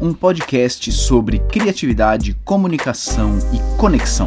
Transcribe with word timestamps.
Um 0.00 0.12
podcast 0.12 0.90
sobre 0.90 1.38
criatividade, 1.38 2.36
comunicação 2.44 3.38
e 3.52 3.78
conexão. 3.78 4.26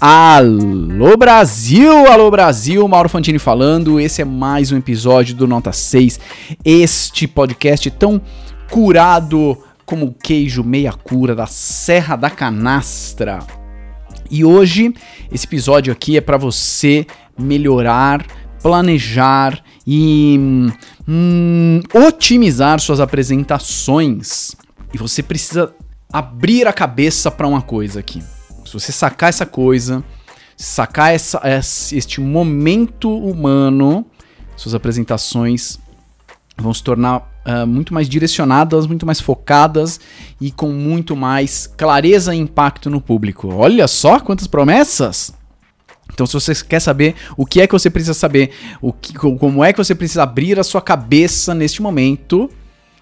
Alô 0.00 1.14
Brasil, 1.18 2.10
alô 2.10 2.30
Brasil, 2.30 2.88
Mauro 2.88 3.10
Fantini 3.10 3.38
falando. 3.38 4.00
Esse 4.00 4.22
é 4.22 4.24
mais 4.24 4.72
um 4.72 4.78
episódio 4.78 5.34
do 5.34 5.46
Nota 5.46 5.72
6. 5.72 6.20
Este 6.64 7.28
podcast 7.28 7.90
tão 7.90 8.18
curado 8.70 9.58
como 9.84 10.06
o 10.06 10.14
queijo 10.14 10.64
meia 10.64 10.94
cura 10.94 11.34
da 11.34 11.46
Serra 11.46 12.16
da 12.16 12.30
Canastra. 12.30 13.40
E 14.34 14.44
hoje 14.44 14.92
esse 15.30 15.46
episódio 15.46 15.92
aqui 15.92 16.16
é 16.16 16.20
para 16.20 16.36
você 16.36 17.06
melhorar, 17.38 18.26
planejar 18.60 19.62
e 19.86 20.36
hum, 21.06 21.80
otimizar 21.94 22.80
suas 22.80 22.98
apresentações. 22.98 24.56
E 24.92 24.98
você 24.98 25.22
precisa 25.22 25.72
abrir 26.12 26.66
a 26.66 26.72
cabeça 26.72 27.30
para 27.30 27.46
uma 27.46 27.62
coisa 27.62 28.00
aqui. 28.00 28.24
Se 28.66 28.72
você 28.72 28.90
sacar 28.90 29.28
essa 29.28 29.46
coisa, 29.46 30.02
sacar 30.56 31.14
essa, 31.14 31.40
este 31.92 32.20
momento 32.20 33.16
humano, 33.16 34.04
suas 34.56 34.74
apresentações 34.74 35.78
vão 36.58 36.74
se 36.74 36.82
tornar 36.82 37.32
uh, 37.46 37.66
muito 37.66 37.92
mais 37.92 38.08
direcionadas, 38.08 38.86
muito 38.86 39.06
mais 39.06 39.20
focadas 39.20 40.00
e 40.40 40.50
com 40.50 40.68
muito 40.68 41.14
mais 41.16 41.66
clareza 41.66 42.34
e 42.34 42.38
impacto 42.38 42.90
no 42.90 43.00
público. 43.00 43.48
Olha 43.52 43.86
só 43.86 44.20
quantas 44.20 44.46
promessas! 44.46 45.32
Então, 46.12 46.26
se 46.26 46.34
você 46.34 46.54
quer 46.54 46.80
saber 46.80 47.14
o 47.36 47.44
que 47.44 47.60
é 47.60 47.66
que 47.66 47.72
você 47.72 47.90
precisa 47.90 48.14
saber, 48.14 48.50
o 48.80 48.92
que, 48.92 49.14
como 49.14 49.64
é 49.64 49.72
que 49.72 49.78
você 49.78 49.94
precisa 49.94 50.22
abrir 50.22 50.58
a 50.60 50.62
sua 50.62 50.80
cabeça 50.80 51.54
neste 51.54 51.82
momento, 51.82 52.48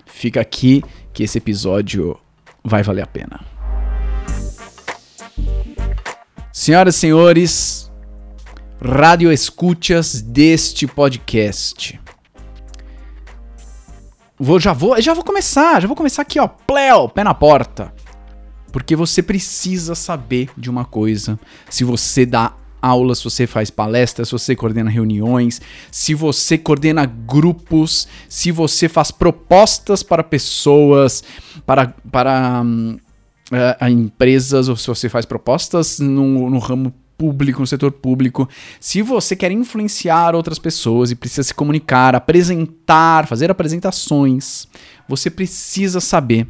fica 0.06 0.40
aqui 0.40 0.82
que 1.12 1.22
esse 1.22 1.36
episódio 1.36 2.16
vai 2.64 2.82
valer 2.82 3.02
a 3.02 3.06
pena. 3.06 3.40
Senhoras 6.52 6.96
e 6.96 6.98
senhores, 6.98 7.92
rádio 8.80 9.32
escutas 9.32 10.22
deste 10.22 10.86
podcast. 10.86 12.01
Vou, 14.44 14.58
já 14.58 14.72
vou, 14.72 15.00
já 15.00 15.14
vou 15.14 15.22
começar, 15.22 15.80
já 15.80 15.86
vou 15.86 15.96
começar 15.96 16.22
aqui, 16.22 16.40
ó, 16.40 16.48
pleo, 16.48 17.08
pé 17.08 17.22
na 17.22 17.32
porta. 17.32 17.94
Porque 18.72 18.96
você 18.96 19.22
precisa 19.22 19.94
saber 19.94 20.50
de 20.58 20.68
uma 20.68 20.84
coisa. 20.84 21.38
Se 21.70 21.84
você 21.84 22.26
dá 22.26 22.52
aulas, 22.80 23.18
se 23.18 23.24
você 23.24 23.46
faz 23.46 23.70
palestras, 23.70 24.26
se 24.26 24.32
você 24.32 24.56
coordena 24.56 24.90
reuniões, 24.90 25.62
se 25.92 26.12
você 26.12 26.58
coordena 26.58 27.06
grupos, 27.06 28.08
se 28.28 28.50
você 28.50 28.88
faz 28.88 29.12
propostas 29.12 30.02
para 30.02 30.24
pessoas, 30.24 31.22
para, 31.64 31.94
para 32.10 32.64
uh, 32.64 33.88
empresas, 33.88 34.68
ou 34.68 34.74
se 34.74 34.88
você 34.88 35.08
faz 35.08 35.24
propostas 35.24 36.00
no, 36.00 36.50
no 36.50 36.58
ramo 36.58 36.92
público, 37.22 37.60
no 37.60 37.66
setor 37.68 37.92
público, 37.92 38.48
se 38.80 39.00
você 39.00 39.36
quer 39.36 39.52
influenciar 39.52 40.34
outras 40.34 40.58
pessoas 40.58 41.12
e 41.12 41.14
precisa 41.14 41.44
se 41.44 41.54
comunicar, 41.54 42.16
apresentar, 42.16 43.28
fazer 43.28 43.48
apresentações, 43.48 44.66
você 45.08 45.30
precisa 45.30 46.00
saber 46.00 46.48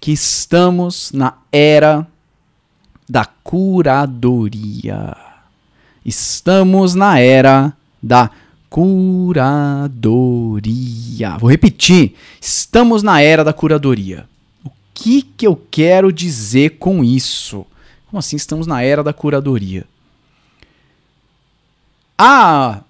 que 0.00 0.10
estamos 0.10 1.12
na 1.12 1.34
era 1.52 2.04
da 3.08 3.24
curadoria. 3.24 5.16
Estamos 6.04 6.96
na 6.96 7.20
era 7.20 7.72
da 8.02 8.28
curadoria. 8.68 9.86
Vou 11.38 11.48
repetir. 11.48 12.16
Estamos 12.40 13.04
na 13.04 13.20
era 13.20 13.44
da 13.44 13.52
curadoria. 13.52 14.24
O 14.64 14.70
que, 14.92 15.22
que 15.22 15.46
eu 15.46 15.54
quero 15.70 16.12
dizer 16.12 16.70
com 16.70 17.04
isso? 17.04 17.64
Como 18.10 18.18
assim 18.18 18.34
estamos 18.34 18.66
na 18.66 18.82
era 18.82 19.04
da 19.04 19.12
curadoria? 19.12 19.84
Há 22.22 22.82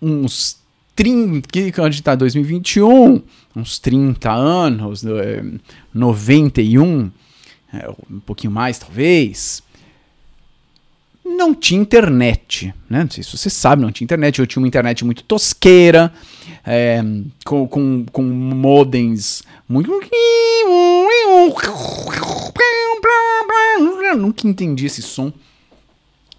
uns 0.00 0.56
30, 0.96 1.48
que 1.48 1.72
a 1.78 1.84
gente 1.84 2.00
está 2.00 2.14
2021, 2.14 3.22
uns 3.54 3.78
30 3.78 4.32
anos, 4.32 5.02
91, 5.92 7.10
é, 7.72 7.76
é, 7.76 7.90
um 8.10 8.20
pouquinho 8.20 8.50
mais 8.50 8.78
talvez, 8.78 9.62
não 11.22 11.54
tinha 11.54 11.80
internet, 11.80 12.74
né? 12.88 13.04
Não 13.04 13.10
sei 13.10 13.22
se 13.22 13.36
você 13.36 13.50
sabe, 13.50 13.82
não 13.82 13.92
tinha 13.92 14.04
internet. 14.04 14.38
Eu 14.38 14.46
tinha 14.46 14.60
uma 14.60 14.66
internet 14.66 15.04
muito 15.04 15.22
tosqueira, 15.22 16.12
é, 16.66 17.00
com, 17.44 17.68
com, 17.68 18.04
com 18.10 18.22
modems 18.22 19.42
muito. 19.68 19.90
Nunca 24.18 24.48
entendi 24.48 24.86
esse 24.86 25.02
som 25.02 25.32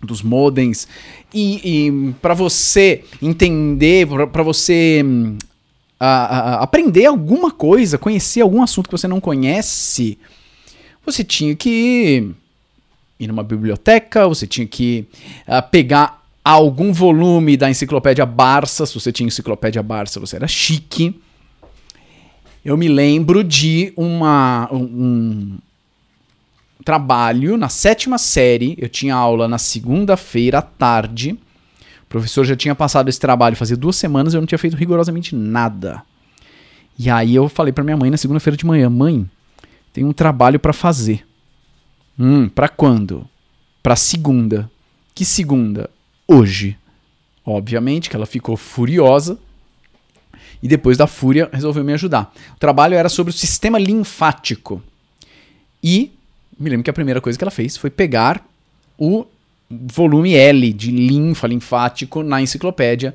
dos 0.06 0.22
modems 0.22 0.88
e, 1.34 1.88
e 1.88 2.14
para 2.22 2.34
você 2.34 3.04
entender, 3.22 4.08
para 4.32 4.44
você 4.44 5.04
uh, 5.04 5.36
uh, 6.02 6.62
aprender 6.62 7.06
alguma 7.06 7.52
coisa, 7.52 7.98
conhecer 7.98 8.42
algum 8.42 8.62
assunto 8.62 8.88
que 8.88 8.98
você 8.98 9.08
não 9.08 9.20
conhece, 9.20 10.18
você 11.06 11.24
tinha 11.24 11.56
que 11.56 12.32
ir 13.20 13.28
numa 13.28 13.44
biblioteca, 13.44 14.28
você 14.28 14.48
tinha 14.48 14.68
que 14.68 15.06
uh, 15.48 15.68
pegar 15.70 16.22
algum 16.44 16.92
volume 16.92 17.56
da 17.56 17.70
enciclopédia 17.70 18.26
Barça, 18.26 18.86
se 18.86 18.94
você 18.96 19.12
tinha 19.12 19.28
enciclopédia 19.28 19.84
Barça, 19.84 20.20
você 20.20 20.36
era 20.36 20.48
chique. 20.48 21.16
Eu 22.64 22.78
me 22.78 22.88
lembro 22.88 23.44
de 23.44 23.94
uma, 23.96 24.68
um, 24.72 25.58
trabalho 26.82 27.58
na 27.58 27.70
sétima 27.70 28.18
série, 28.18 28.76
eu 28.78 28.90
tinha 28.90 29.16
aula 29.16 29.48
na 29.48 29.58
segunda-feira 29.58 30.60
à 30.60 30.62
tarde. 30.62 31.38
O 32.04 32.08
professor 32.10 32.44
já 32.44 32.56
tinha 32.56 32.76
passado 32.76 33.08
esse 33.10 33.20
trabalho 33.20 33.56
fazia 33.56 33.78
duas 33.78 33.96
semanas 33.96 34.34
eu 34.34 34.42
não 34.42 34.48
tinha 34.48 34.60
feito 34.60 34.76
rigorosamente 34.76 35.36
nada. 35.36 36.04
E 36.98 37.10
aí 37.10 37.36
eu 37.36 37.48
falei 37.48 37.72
para 37.72 37.84
minha 37.84 37.98
mãe 37.98 38.10
na 38.10 38.18
segunda-feira 38.18 38.58
de 38.58 38.66
manhã: 38.66 38.90
Mãe, 38.90 39.30
tem 39.94 40.04
um 40.04 40.14
trabalho 40.14 40.60
para 40.60 40.74
fazer. 40.74 41.26
Hum, 42.20 42.50
para 42.50 42.70
quando? 42.70 43.28
Para 43.82 43.96
segunda. 43.96 44.70
Que 45.16 45.26
segunda? 45.26 45.90
Hoje. 46.28 46.78
Obviamente 47.44 48.10
que 48.10 48.16
ela 48.16 48.28
ficou 48.28 48.56
furiosa 48.56 49.38
e 50.62 50.68
depois 50.68 50.98
da 50.98 51.08
fúria 51.08 51.50
resolveu 51.52 51.84
me 51.84 51.94
ajudar. 51.94 52.32
O 52.56 52.60
trabalho 52.60 52.94
era 52.94 53.10
sobre 53.10 53.32
o 53.32 53.36
sistema 53.36 53.80
linfático. 53.80 54.82
E 55.84 56.12
me 56.62 56.70
lembro 56.70 56.84
que 56.84 56.90
a 56.90 56.94
primeira 56.94 57.20
coisa 57.20 57.38
que 57.38 57.44
ela 57.44 57.52
fez 57.52 57.76
foi 57.76 57.90
pegar 57.90 58.46
o 58.98 59.26
volume 59.70 60.36
L 60.36 60.74
de 60.74 60.92
linfa, 60.92 61.48
linfático 61.48 62.22
na 62.22 62.42
enciclopédia 62.42 63.14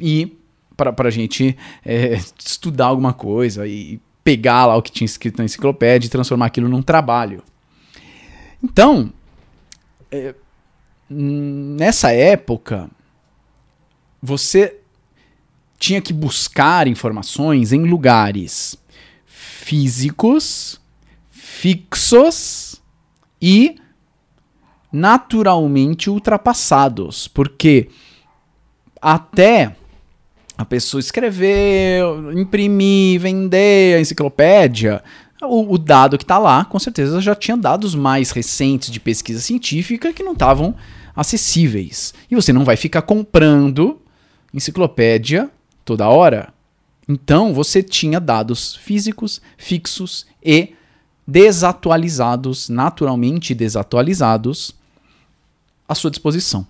e 0.00 0.36
para 0.76 1.08
a 1.08 1.10
gente 1.10 1.56
é, 1.84 2.18
estudar 2.38 2.86
alguma 2.86 3.12
coisa 3.12 3.66
e 3.66 4.00
pegar 4.22 4.66
lá 4.66 4.76
o 4.76 4.82
que 4.82 4.92
tinha 4.92 5.06
escrito 5.06 5.38
na 5.38 5.44
enciclopédia 5.44 6.06
e 6.06 6.10
transformar 6.10 6.46
aquilo 6.46 6.68
num 6.68 6.82
trabalho. 6.82 7.42
Então, 8.62 9.12
é, 10.10 10.34
nessa 11.08 12.12
época, 12.12 12.88
você 14.22 14.76
tinha 15.78 16.00
que 16.00 16.12
buscar 16.12 16.86
informações 16.88 17.72
em 17.72 17.84
lugares 17.84 18.76
físicos, 19.26 20.80
fixos 21.30 22.67
e 23.40 23.76
naturalmente 24.92 26.08
ultrapassados, 26.10 27.28
porque 27.28 27.88
até 29.00 29.76
a 30.56 30.64
pessoa 30.64 31.00
escrever, 31.00 32.02
imprimir, 32.34 33.20
vender 33.20 33.96
a 33.96 34.00
enciclopédia, 34.00 35.02
o, 35.42 35.74
o 35.74 35.78
dado 35.78 36.18
que 36.18 36.24
está 36.24 36.38
lá, 36.38 36.64
com 36.64 36.78
certeza 36.78 37.20
já 37.20 37.34
tinha 37.34 37.56
dados 37.56 37.94
mais 37.94 38.30
recentes 38.30 38.90
de 38.90 38.98
pesquisa 38.98 39.40
científica 39.40 40.12
que 40.12 40.22
não 40.22 40.32
estavam 40.32 40.74
acessíveis. 41.14 42.12
E 42.30 42.34
você 42.34 42.52
não 42.52 42.64
vai 42.64 42.76
ficar 42.76 43.02
comprando 43.02 44.00
enciclopédia 44.52 45.50
toda 45.84 46.08
hora. 46.08 46.52
Então 47.08 47.54
você 47.54 47.82
tinha 47.82 48.20
dados 48.20 48.76
físicos, 48.76 49.40
fixos 49.56 50.26
e 50.44 50.74
desatualizados, 51.28 52.70
naturalmente 52.70 53.54
desatualizados, 53.54 54.74
à 55.86 55.94
sua 55.94 56.10
disposição. 56.10 56.66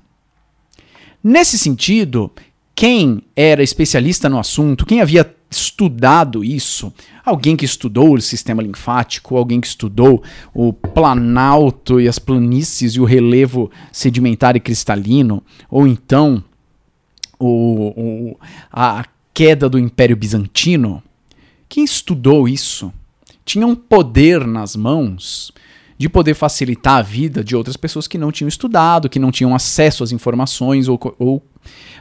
Nesse 1.23 1.57
sentido, 1.57 2.29
quem 2.75 3.23
era 3.37 3.63
especialista 3.63 4.29
no 4.29 4.37
assunto, 4.37 4.85
quem 4.85 5.01
havia 5.01 5.33
estudado 5.49 6.45
isso, 6.45 6.93
alguém 7.25 7.57
que 7.57 7.65
estudou 7.65 8.15
o 8.15 8.21
sistema 8.21 8.61
linfático, 8.61 9.37
alguém 9.37 9.61
que 9.61 9.67
estudou 9.69 10.25
o 10.53 10.73
planalto 10.73 12.01
e 12.01 12.09
as 12.09 12.19
planícies 12.19 12.95
e 12.95 13.01
o 13.01 13.05
relevo 13.05 13.71
sedimentar 13.93 14.57
e 14.57 14.61
cristalino, 14.61 15.41
ou 15.71 15.87
então 15.87 16.43
o, 17.39 17.93
o, 17.97 18.39
a 18.73 19.05
queda 19.33 19.69
do 19.69 19.79
Império 19.79 20.17
Bizantino, 20.17 21.01
quem 21.69 21.85
estudou 21.85 22.49
isso 22.49 22.93
tinha 23.49 23.67
um 23.67 23.75
poder 23.75 24.47
nas 24.47 24.77
mãos 24.77 25.51
de 25.97 26.09
poder 26.09 26.35
facilitar 26.35 26.99
a 26.99 27.03
vida 27.03 27.43
de 27.43 27.57
outras 27.57 27.77
pessoas 27.77 28.07
que 28.07 28.19
não 28.19 28.31
tinham 28.31 28.47
estudado, 28.47 29.09
que 29.09 29.19
não 29.19 29.33
tinham 29.33 29.55
acesso 29.55 30.05
às 30.05 30.13
informações 30.13 30.87
ou, 30.87 31.01
ou 31.19 31.43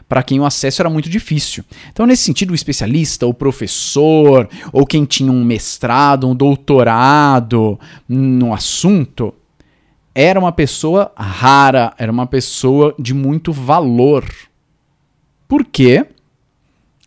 para 0.10 0.22
quem 0.22 0.40
o 0.40 0.46
acesso 0.46 0.82
era 0.82 0.90
muito 0.90 1.10
difícil. 1.10 1.64
Então, 1.90 2.06
nesse 2.06 2.24
sentido, 2.24 2.52
o 2.52 2.56
especialista, 2.56 3.26
o 3.26 3.34
professor, 3.34 4.48
ou 4.74 4.86
quem 4.86 5.06
tinha 5.06 5.32
um 5.32 5.44
mestrado, 5.44 6.28
um 6.28 6.36
doutorado 6.36 7.80
no 8.08 8.54
assunto, 8.54 9.34
era 10.14 10.40
uma 10.40 10.52
pessoa 10.52 11.12
rara, 11.16 11.94
era 11.98 12.12
uma 12.12 12.28
pessoa 12.28 12.94
de 13.00 13.14
muito 13.14 13.54
valor. 13.54 14.26
Por 15.48 15.64
quê? 15.64 16.06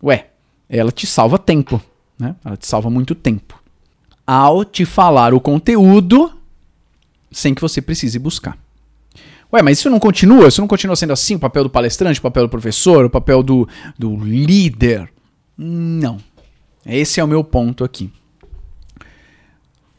Ué, 0.02 0.28
ela 0.68 0.90
te 0.90 1.06
salva 1.06 1.38
tempo, 1.38 1.80
né? 2.18 2.34
Ela 2.44 2.56
te 2.56 2.66
salva 2.66 2.88
muito 2.88 3.14
tempo. 3.14 3.59
Ao 4.26 4.64
te 4.64 4.84
falar 4.84 5.34
o 5.34 5.40
conteúdo 5.40 6.32
sem 7.30 7.54
que 7.54 7.60
você 7.60 7.80
precise 7.80 8.18
buscar. 8.18 8.58
Ué, 9.52 9.62
mas 9.62 9.78
isso 9.78 9.90
não 9.90 9.98
continua? 9.98 10.48
Isso 10.48 10.60
não 10.60 10.68
continua 10.68 10.94
sendo 10.94 11.12
assim? 11.12 11.34
O 11.34 11.38
papel 11.38 11.64
do 11.64 11.70
palestrante, 11.70 12.20
o 12.20 12.22
papel 12.22 12.44
do 12.44 12.48
professor, 12.48 13.04
o 13.04 13.10
papel 13.10 13.42
do, 13.42 13.68
do 13.98 14.16
líder? 14.16 15.10
Não. 15.58 16.18
Esse 16.86 17.20
é 17.20 17.24
o 17.24 17.28
meu 17.28 17.42
ponto 17.42 17.82
aqui. 17.82 18.10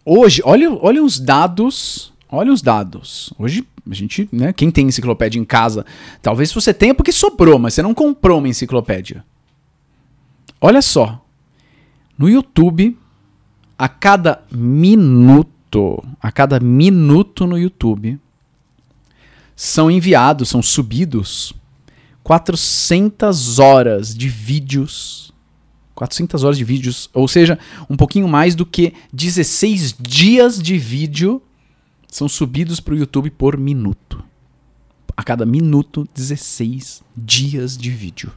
Hoje, 0.06 0.42
olha, 0.46 0.72
olha 0.72 1.04
os 1.04 1.20
dados. 1.20 2.14
Olha 2.30 2.52
os 2.52 2.62
dados. 2.62 3.34
Hoje, 3.38 3.68
a 3.90 3.94
gente, 3.94 4.28
né? 4.32 4.54
Quem 4.54 4.72
tem 4.72 4.88
enciclopédia 4.88 5.40
em 5.40 5.44
casa, 5.44 5.86
talvez 6.22 6.52
você 6.54 6.74
tenha 6.74 6.96
porque 6.96 7.12
sobrou, 7.12 7.60
mas 7.60 7.74
você 7.74 7.82
não 7.82 7.94
comprou 7.94 8.40
uma 8.40 8.48
enciclopédia. 8.48 9.24
Olha 10.62 10.82
só. 10.82 11.24
No 12.18 12.30
YouTube, 12.30 12.98
a 13.82 13.90
cada 13.90 14.44
minuto, 14.52 16.04
a 16.22 16.32
cada 16.32 16.60
minuto 16.60 17.48
no 17.48 17.58
YouTube, 17.58 18.20
são 19.56 19.90
enviados, 19.90 20.50
são 20.50 20.62
subidos 20.62 21.52
400 22.22 23.58
horas 23.58 24.14
de 24.14 24.30
vídeos. 24.30 25.34
400 25.96 26.44
horas 26.44 26.58
de 26.60 26.64
vídeos, 26.64 27.10
ou 27.12 27.28
seja, 27.28 27.58
um 27.90 27.98
pouquinho 27.98 28.28
mais 28.28 28.54
do 28.54 28.68
que 28.68 28.94
16 29.12 29.96
dias 30.00 30.62
de 30.62 30.78
vídeo 30.78 31.42
são 32.08 32.30
subidos 32.30 32.80
para 32.80 32.94
o 32.94 32.98
YouTube 32.98 33.32
por 33.32 33.58
minuto. 33.58 34.24
A 35.18 35.24
cada 35.24 35.44
minuto, 35.44 36.08
16 36.14 37.02
dias 37.18 37.76
de 37.76 37.90
vídeo. 37.90 38.32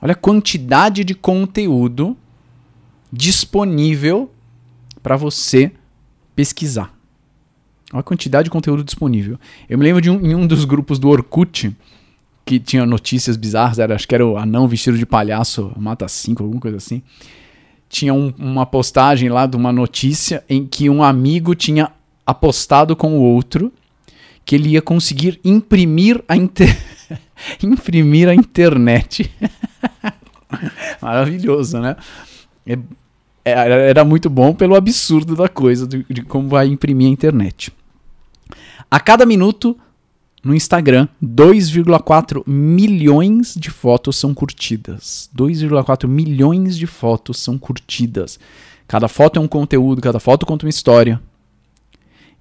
Olha 0.00 0.12
a 0.12 0.16
quantidade 0.16 1.04
de 1.04 1.14
conteúdo 1.14 2.16
disponível 3.12 4.30
para 5.02 5.16
você 5.16 5.72
pesquisar. 6.34 6.94
Olha 7.92 8.00
a 8.00 8.02
quantidade 8.02 8.44
de 8.44 8.50
conteúdo 8.50 8.84
disponível. 8.84 9.38
Eu 9.68 9.78
me 9.78 9.84
lembro 9.84 10.00
de 10.00 10.10
um, 10.10 10.24
em 10.24 10.34
um 10.34 10.46
dos 10.46 10.64
grupos 10.64 10.98
do 10.98 11.08
Orkut, 11.08 11.74
que 12.44 12.58
tinha 12.58 12.84
notícias 12.86 13.36
bizarras, 13.36 13.78
era, 13.78 13.94
acho 13.94 14.06
que 14.06 14.14
era 14.14 14.26
o 14.26 14.36
anão 14.36 14.68
vestido 14.68 14.96
de 14.96 15.04
palhaço, 15.04 15.72
mata 15.76 16.06
5, 16.08 16.42
alguma 16.42 16.60
coisa 16.60 16.76
assim. 16.76 17.02
Tinha 17.88 18.12
um, 18.12 18.32
uma 18.38 18.66
postagem 18.66 19.28
lá 19.28 19.46
de 19.46 19.56
uma 19.56 19.72
notícia 19.72 20.44
em 20.48 20.66
que 20.66 20.88
um 20.88 21.02
amigo 21.02 21.54
tinha 21.54 21.90
apostado 22.26 22.94
com 22.94 23.18
o 23.18 23.22
outro 23.22 23.72
que 24.44 24.54
ele 24.54 24.70
ia 24.70 24.82
conseguir 24.82 25.38
imprimir 25.44 26.24
a, 26.26 26.34
inter... 26.34 26.74
imprimir 27.62 28.28
a 28.28 28.34
internet. 28.34 29.30
Maravilhoso, 31.02 31.78
né? 31.80 31.96
É, 32.66 32.78
é, 33.48 33.90
era 33.90 34.04
muito 34.04 34.28
bom 34.28 34.54
pelo 34.54 34.74
absurdo 34.74 35.34
da 35.36 35.48
coisa, 35.48 35.86
de, 35.86 36.04
de 36.08 36.22
como 36.22 36.48
vai 36.48 36.66
imprimir 36.66 37.08
a 37.08 37.10
internet. 37.10 37.72
A 38.90 38.98
cada 38.98 39.26
minuto, 39.26 39.76
no 40.42 40.54
Instagram, 40.54 41.08
2,4 41.22 42.42
milhões 42.46 43.54
de 43.54 43.70
fotos 43.70 44.16
são 44.16 44.32
curtidas. 44.32 45.28
2,4 45.36 46.08
milhões 46.08 46.76
de 46.76 46.86
fotos 46.86 47.38
são 47.38 47.58
curtidas. 47.58 48.38
Cada 48.86 49.08
foto 49.08 49.38
é 49.38 49.42
um 49.42 49.48
conteúdo, 49.48 50.00
cada 50.00 50.18
foto 50.18 50.46
conta 50.46 50.64
uma 50.64 50.70
história. 50.70 51.20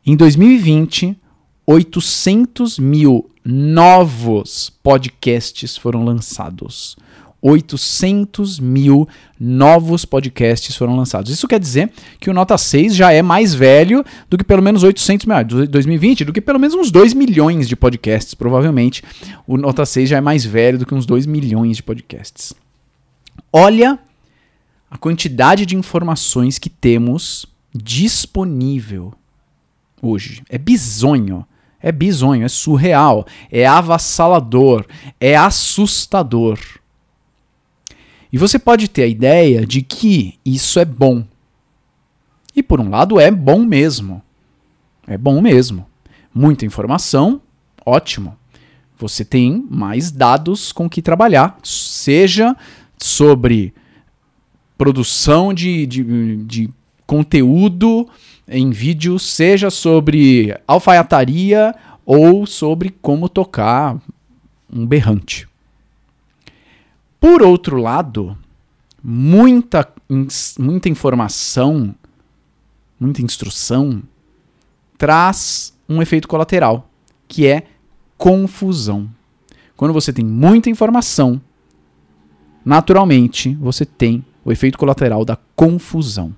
Em 0.06 0.16
2020, 0.16 1.18
800 1.66 2.80
mil 2.80 3.30
novos 3.44 4.70
podcasts 4.82 5.76
foram 5.76 6.06
lançados. 6.06 6.96
800 7.42 8.60
mil 8.60 9.08
novos 9.40 10.06
podcasts 10.06 10.76
foram 10.76 10.96
lançados. 10.96 11.32
Isso 11.32 11.48
quer 11.48 11.60
dizer 11.60 11.92
que 12.20 12.30
o 12.30 12.34
Nota 12.34 12.58
6 12.58 12.96
já 12.96 13.12
é 13.12 13.22
mais 13.22 13.54
velho 13.54 14.04
do 14.30 14.38
que 14.38 14.44
pelo 14.44 14.62
menos 14.62 14.84
800 14.84 15.26
mil, 15.26 15.68
2020, 15.68 16.26
do 16.26 16.34
que 16.34 16.42
pelo 16.42 16.60
menos 16.60 16.76
uns 16.76 16.92
2 16.92 17.14
milhões 17.14 17.68
de 17.68 17.76
podcasts, 17.76 18.34
provavelmente. 18.34 19.04
O 19.46 19.58
Nota 19.58 19.86
6 19.86 20.10
já 20.10 20.18
é 20.18 20.22
mais 20.22 20.44
velho 20.44 20.80
do 20.80 20.86
que 20.86 20.96
uns 20.96 21.06
2 21.06 21.26
milhões 21.26 21.78
de 21.78 21.84
podcasts. 21.84 22.54
Olha 23.54 24.00
a 24.90 24.98
quantidade 24.98 25.66
de 25.66 25.76
informações 25.76 26.58
que 26.58 26.70
temos 26.70 27.46
disponível 27.74 29.14
hoje. 30.02 30.42
É 30.50 30.58
bizonho. 30.58 31.46
É 31.80 31.92
bizonho, 31.92 32.44
é 32.44 32.50
surreal, 32.50 33.26
é 33.52 33.66
avassalador, 33.66 34.84
é 35.20 35.38
assustador. 35.38 36.58
E 38.32 38.38
você 38.38 38.60
pode 38.60 38.88
ter 38.88 39.04
a 39.04 39.08
ideia 39.08 39.66
de 39.66 39.82
que 39.82 40.38
isso 40.46 40.80
é 40.80 40.86
bom. 40.86 41.24
E 42.56 42.62
por 42.62 42.80
um 42.80 42.90
lado 42.90 43.20
é 43.20 43.32
bom 43.32 43.64
mesmo. 43.64 44.22
É 45.08 45.18
bom 45.18 45.40
mesmo. 45.42 45.86
Muita 46.34 46.66
informação, 46.66 47.42
ótimo. 47.86 48.38
Você 48.98 49.24
tem 49.24 49.66
mais 49.70 50.12
dados 50.12 50.72
com 50.72 50.90
que 50.90 51.02
trabalhar, 51.02 51.58
seja 51.64 52.56
sobre 52.98 53.74
produção 54.78 55.54
de, 55.54 55.86
de, 55.86 56.36
de 56.46 56.70
conteúdo 57.06 58.08
em 58.48 58.72
vídeo, 58.72 59.18
seja 59.20 59.70
sobre 59.70 60.56
alfaiataria 60.68 61.74
ou 62.06 62.46
sobre 62.46 62.90
como 63.02 63.30
tocar 63.30 63.98
um 64.72 64.86
berrante. 64.86 65.47
Por 67.20 67.42
outro 67.42 67.78
lado, 67.78 68.38
muita, 69.04 69.88
muita 70.60 70.90
informação, 70.90 71.96
muita 73.00 73.22
instrução, 73.22 74.04
traz 74.98 75.74
um 75.88 76.02
efeito 76.02 76.28
colateral, 76.28 76.90
que 77.28 77.48
é 77.48 77.64
confusão. 78.18 79.10
Quando 79.76 79.94
você 79.94 80.12
tem 80.12 80.26
muita 80.26 80.70
informação, 80.70 81.42
naturalmente 82.66 83.56
você 83.56 83.86
tem 83.86 84.26
o 84.44 84.52
efeito 84.52 84.78
colateral 84.78 85.24
da 85.24 85.38
confusão. 85.56 86.36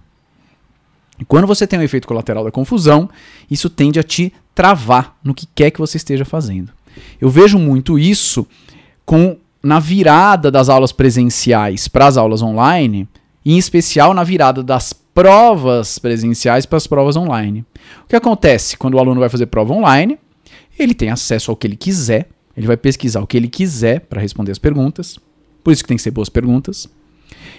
E 1.17 1.25
quando 1.25 1.48
você 1.48 1.67
tem 1.67 1.79
o 1.79 1.83
efeito 1.83 2.07
colateral 2.07 2.43
da 2.43 2.51
confusão, 2.51 3.09
isso 3.51 3.69
tende 3.69 4.00
a 4.00 4.03
te 4.03 4.33
travar 4.55 5.17
no 5.24 5.33
que 5.33 5.45
quer 5.45 5.71
que 5.71 5.79
você 5.79 5.98
esteja 5.98 6.24
fazendo. 6.24 6.71
Eu 7.19 7.29
vejo 7.29 7.59
muito 7.59 8.00
isso 8.00 8.48
com 9.05 9.38
na 9.62 9.80
virada 9.80 10.50
das 10.50 10.70
aulas 10.70 10.92
presenciais 10.92 11.88
para 11.88 12.08
as 12.08 12.18
aulas 12.18 12.42
online, 12.42 13.08
em 13.46 13.58
especial 13.58 14.13
na 14.13 14.24
virada 14.24 14.63
das 14.63 14.94
provas 14.94 16.00
presenciais 16.00 16.66
para 16.66 16.78
as 16.78 16.88
provas 16.88 17.16
online. 17.16 17.66
O 18.04 18.08
que 18.08 18.16
acontece 18.16 18.78
quando 18.78 18.94
o 18.96 19.00
aluno 19.00 19.20
vai 19.20 19.30
fazer 19.30 19.48
prova 19.48 19.74
online? 19.74 20.18
Ele 20.78 20.94
tem 20.94 21.10
acesso 21.10 21.51
ao 21.51 21.58
que 21.58 21.68
ele 21.68 21.75
quiser, 21.75 22.30
ele 22.56 22.68
vai 22.68 22.78
pesquisar 22.78 23.22
o 23.22 23.28
que 23.28 23.36
ele 23.36 23.50
quiser 23.50 24.01
para 24.01 24.22
responder 24.22 24.51
as 24.51 24.58
perguntas, 24.58 25.20
por 25.63 25.74
isso 25.74 25.84
que 25.84 25.88
tem 25.88 25.98
que 25.98 26.04
ser 26.04 26.12
boas 26.12 26.30
perguntas. 26.30 26.88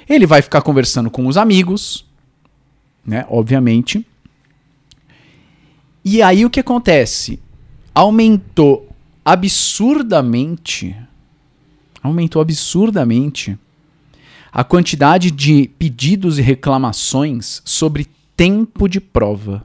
Ele 0.08 0.26
vai 0.26 0.40
ficar 0.42 0.62
conversando 0.62 1.10
com 1.10 1.26
os 1.26 1.36
amigos, 1.36 2.06
né, 3.04 3.26
obviamente. 3.28 4.04
E 6.04 6.22
aí 6.22 6.46
o 6.46 6.50
que 6.50 6.60
acontece? 6.60 7.38
Aumentou 7.94 8.88
absurdamente 9.24 10.96
aumentou 12.02 12.40
absurdamente 12.40 13.58
a 14.52 14.64
quantidade 14.64 15.30
de 15.30 15.70
pedidos 15.78 16.38
e 16.38 16.42
reclamações 16.42 17.62
sobre 17.64 18.08
tempo 18.36 18.88
de 18.88 19.00
prova. 19.00 19.64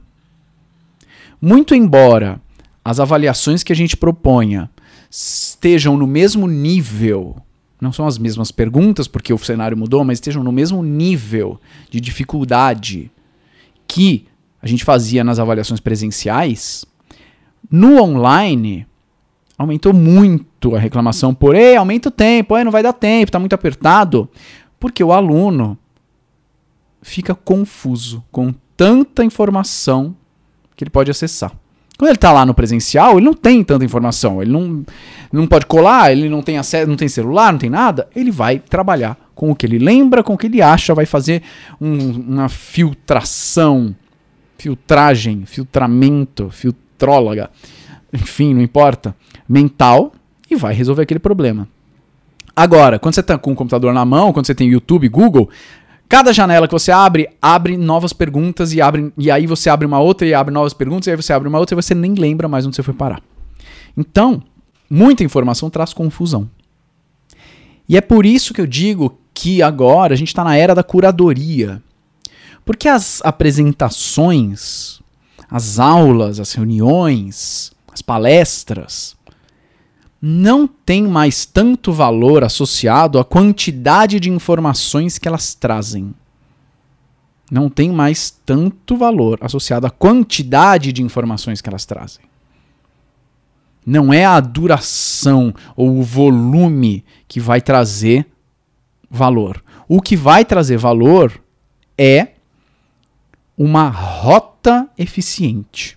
Muito 1.40 1.74
embora 1.74 2.40
as 2.84 3.00
avaliações 3.00 3.62
que 3.62 3.72
a 3.72 3.76
gente 3.76 3.96
proponha 3.96 4.70
estejam 5.10 5.96
no 5.96 6.06
mesmo 6.06 6.46
nível 6.46 7.36
não 7.80 7.92
são 7.92 8.06
as 8.06 8.18
mesmas 8.18 8.50
perguntas, 8.50 9.06
porque 9.06 9.32
o 9.32 9.38
cenário 9.38 9.76
mudou, 9.76 10.04
mas 10.04 10.16
estejam 10.16 10.42
no 10.42 10.52
mesmo 10.52 10.82
nível 10.82 11.60
de 11.90 12.00
dificuldade 12.00 13.10
que 13.86 14.26
a 14.62 14.66
gente 14.66 14.84
fazia 14.84 15.22
nas 15.22 15.38
avaliações 15.38 15.78
presenciais, 15.78 16.84
no 17.70 18.00
online 18.02 18.86
aumentou 19.58 19.92
muito 19.92 20.74
a 20.74 20.78
reclamação 20.78 21.34
por, 21.34 21.54
ei, 21.54 21.76
aumenta 21.76 22.08
o 22.08 22.12
tempo, 22.12 22.56
ei, 22.56 22.64
não 22.64 22.72
vai 22.72 22.82
dar 22.82 22.92
tempo, 22.92 23.28
está 23.28 23.38
muito 23.38 23.54
apertado, 23.54 24.28
porque 24.78 25.02
o 25.02 25.12
aluno 25.12 25.78
fica 27.00 27.34
confuso 27.34 28.22
com 28.30 28.52
tanta 28.76 29.24
informação 29.24 30.14
que 30.74 30.84
ele 30.84 30.90
pode 30.90 31.10
acessar. 31.10 31.52
Quando 31.96 32.10
ele 32.10 32.16
está 32.16 32.30
lá 32.30 32.44
no 32.44 32.52
presencial, 32.52 33.16
ele 33.16 33.24
não 33.24 33.32
tem 33.32 33.64
tanta 33.64 33.84
informação, 33.84 34.42
ele 34.42 34.52
não, 34.52 34.84
não 35.32 35.46
pode 35.46 35.64
colar, 35.64 36.12
ele 36.12 36.28
não 36.28 36.42
tem 36.42 36.58
acesso, 36.58 36.86
não 36.86 36.96
tem 36.96 37.08
celular, 37.08 37.52
não 37.52 37.58
tem 37.58 37.70
nada, 37.70 38.06
ele 38.14 38.30
vai 38.30 38.58
trabalhar 38.58 39.16
com 39.34 39.50
o 39.50 39.54
que 39.54 39.64
ele 39.64 39.78
lembra, 39.78 40.22
com 40.22 40.34
o 40.34 40.38
que 40.38 40.46
ele 40.46 40.60
acha, 40.60 40.94
vai 40.94 41.06
fazer 41.06 41.42
um, 41.80 42.10
uma 42.10 42.50
filtração, 42.50 43.96
filtragem, 44.58 45.44
filtramento, 45.46 46.50
filtróloga, 46.50 47.50
enfim, 48.16 48.54
não 48.54 48.62
importa, 48.62 49.14
mental 49.48 50.12
e 50.50 50.56
vai 50.56 50.74
resolver 50.74 51.02
aquele 51.02 51.20
problema. 51.20 51.68
Agora, 52.54 52.98
quando 52.98 53.14
você 53.14 53.20
está 53.20 53.36
com 53.36 53.52
o 53.52 53.56
computador 53.56 53.92
na 53.92 54.04
mão, 54.04 54.32
quando 54.32 54.46
você 54.46 54.54
tem 54.54 54.68
YouTube, 54.68 55.08
Google, 55.08 55.50
Cada 56.08 56.32
janela 56.32 56.68
que 56.68 56.72
você 56.72 56.92
abre, 56.92 57.28
abre 57.42 57.76
novas 57.76 58.12
perguntas 58.12 58.72
e, 58.72 58.80
abre, 58.80 59.12
e 59.18 59.28
aí 59.28 59.46
você 59.46 59.68
abre 59.68 59.86
uma 59.86 59.98
outra 59.98 60.26
e 60.26 60.32
abre 60.32 60.54
novas 60.54 60.72
perguntas, 60.72 61.08
e 61.08 61.10
aí 61.10 61.16
você 61.16 61.32
abre 61.32 61.48
uma 61.48 61.58
outra 61.58 61.74
e 61.74 61.82
você 61.82 61.94
nem 61.94 62.14
lembra 62.14 62.46
mais 62.46 62.64
onde 62.64 62.76
você 62.76 62.82
foi 62.82 62.94
parar. 62.94 63.20
Então, 63.96 64.42
muita 64.88 65.24
informação 65.24 65.68
traz 65.68 65.92
confusão. 65.92 66.48
E 67.88 67.96
é 67.96 68.00
por 68.00 68.24
isso 68.24 68.54
que 68.54 68.60
eu 68.60 68.66
digo 68.66 69.18
que 69.34 69.62
agora 69.62 70.14
a 70.14 70.16
gente 70.16 70.28
está 70.28 70.44
na 70.44 70.56
era 70.56 70.74
da 70.74 70.82
curadoria. 70.82 71.82
Porque 72.64 72.88
as 72.88 73.20
apresentações, 73.24 75.00
as 75.50 75.80
aulas, 75.80 76.38
as 76.38 76.52
reuniões, 76.52 77.72
as 77.96 78.02
palestras, 78.02 79.16
não 80.20 80.66
tem 80.66 81.02
mais 81.02 81.46
tanto 81.46 81.94
valor 81.94 82.44
associado 82.44 83.18
à 83.18 83.24
quantidade 83.24 84.20
de 84.20 84.30
informações 84.30 85.18
que 85.18 85.26
elas 85.26 85.54
trazem. 85.54 86.14
Não 87.50 87.70
tem 87.70 87.90
mais 87.90 88.30
tanto 88.44 88.98
valor 88.98 89.38
associado 89.40 89.86
à 89.86 89.90
quantidade 89.90 90.92
de 90.92 91.02
informações 91.02 91.62
que 91.62 91.70
elas 91.70 91.86
trazem. 91.86 92.24
Não 93.84 94.12
é 94.12 94.26
a 94.26 94.40
duração 94.40 95.54
ou 95.74 95.98
o 95.98 96.02
volume 96.02 97.02
que 97.26 97.40
vai 97.40 97.62
trazer 97.62 98.26
valor. 99.08 99.64
O 99.88 100.02
que 100.02 100.16
vai 100.16 100.44
trazer 100.44 100.76
valor 100.76 101.40
é 101.96 102.32
uma 103.56 103.88
rota 103.88 104.86
eficiente. 104.98 105.96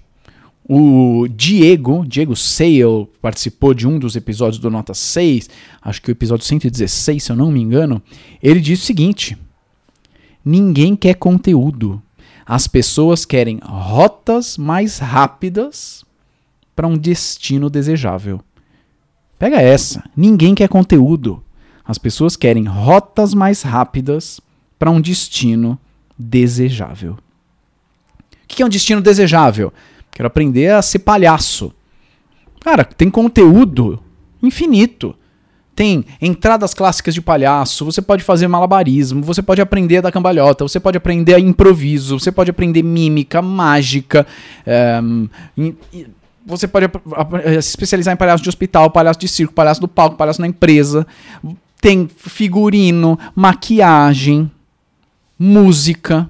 O 0.71 1.27
Diego, 1.27 2.05
Diego 2.07 2.35
Sale, 2.35 3.07
participou 3.19 3.73
de 3.73 3.87
um 3.87 3.97
dos 3.97 4.15
episódios 4.15 4.59
do 4.59 4.69
Nota 4.69 4.93
6, 4.93 5.49
acho 5.81 5.99
que 5.99 6.11
o 6.11 6.13
episódio 6.13 6.45
116, 6.45 7.23
se 7.23 7.31
eu 7.31 7.35
não 7.35 7.51
me 7.51 7.59
engano. 7.59 7.99
Ele 8.39 8.59
disse 8.59 8.83
o 8.83 8.85
seguinte: 8.85 9.35
Ninguém 10.45 10.95
quer 10.95 11.15
conteúdo. 11.15 11.99
As 12.45 12.67
pessoas 12.67 13.25
querem 13.25 13.59
rotas 13.63 14.59
mais 14.59 14.99
rápidas 14.99 16.05
para 16.75 16.87
um 16.87 16.95
destino 16.95 17.67
desejável. 17.67 18.39
Pega 19.39 19.59
essa. 19.59 20.03
Ninguém 20.15 20.53
quer 20.53 20.69
conteúdo. 20.69 21.43
As 21.83 21.97
pessoas 21.97 22.35
querem 22.35 22.65
rotas 22.65 23.33
mais 23.33 23.63
rápidas 23.63 24.39
para 24.77 24.91
um 24.91 25.01
destino 25.01 25.79
desejável. 26.15 27.13
O 27.13 28.47
que 28.47 28.61
é 28.61 28.65
um 28.67 28.69
destino 28.69 29.01
desejável? 29.01 29.73
Quero 30.11 30.27
aprender 30.27 30.71
a 30.71 30.81
ser 30.81 30.99
palhaço. 30.99 31.73
Cara, 32.59 32.83
tem 32.83 33.09
conteúdo 33.09 34.01
infinito. 34.41 35.15
Tem 35.75 36.03
entradas 36.21 36.73
clássicas 36.73 37.13
de 37.13 37.21
palhaço, 37.21 37.85
você 37.85 38.01
pode 38.01 38.21
fazer 38.21 38.49
malabarismo, 38.49 39.21
você 39.21 39.41
pode 39.41 39.61
aprender 39.61 39.99
a 39.99 40.01
dar 40.01 40.11
cambalhota, 40.11 40.67
você 40.67 40.77
pode 40.77 40.97
aprender 40.97 41.35
a 41.35 41.39
improviso, 41.39 42.19
você 42.19 42.33
pode 42.33 42.51
aprender 42.51 42.83
mímica, 42.83 43.41
mágica, 43.41 44.27
é, 44.65 44.99
você 46.45 46.67
pode 46.67 46.85
se 47.61 47.69
especializar 47.69 48.13
em 48.13 48.17
palhaço 48.17 48.43
de 48.43 48.49
hospital, 48.49 48.91
palhaço 48.91 49.19
de 49.21 49.29
circo, 49.29 49.53
palhaço 49.53 49.79
do 49.79 49.87
palco, 49.87 50.17
palhaço 50.17 50.41
na 50.41 50.47
empresa. 50.47 51.07
Tem 51.79 52.09
figurino, 52.09 53.17
maquiagem, 53.33 54.51
música. 55.37 56.29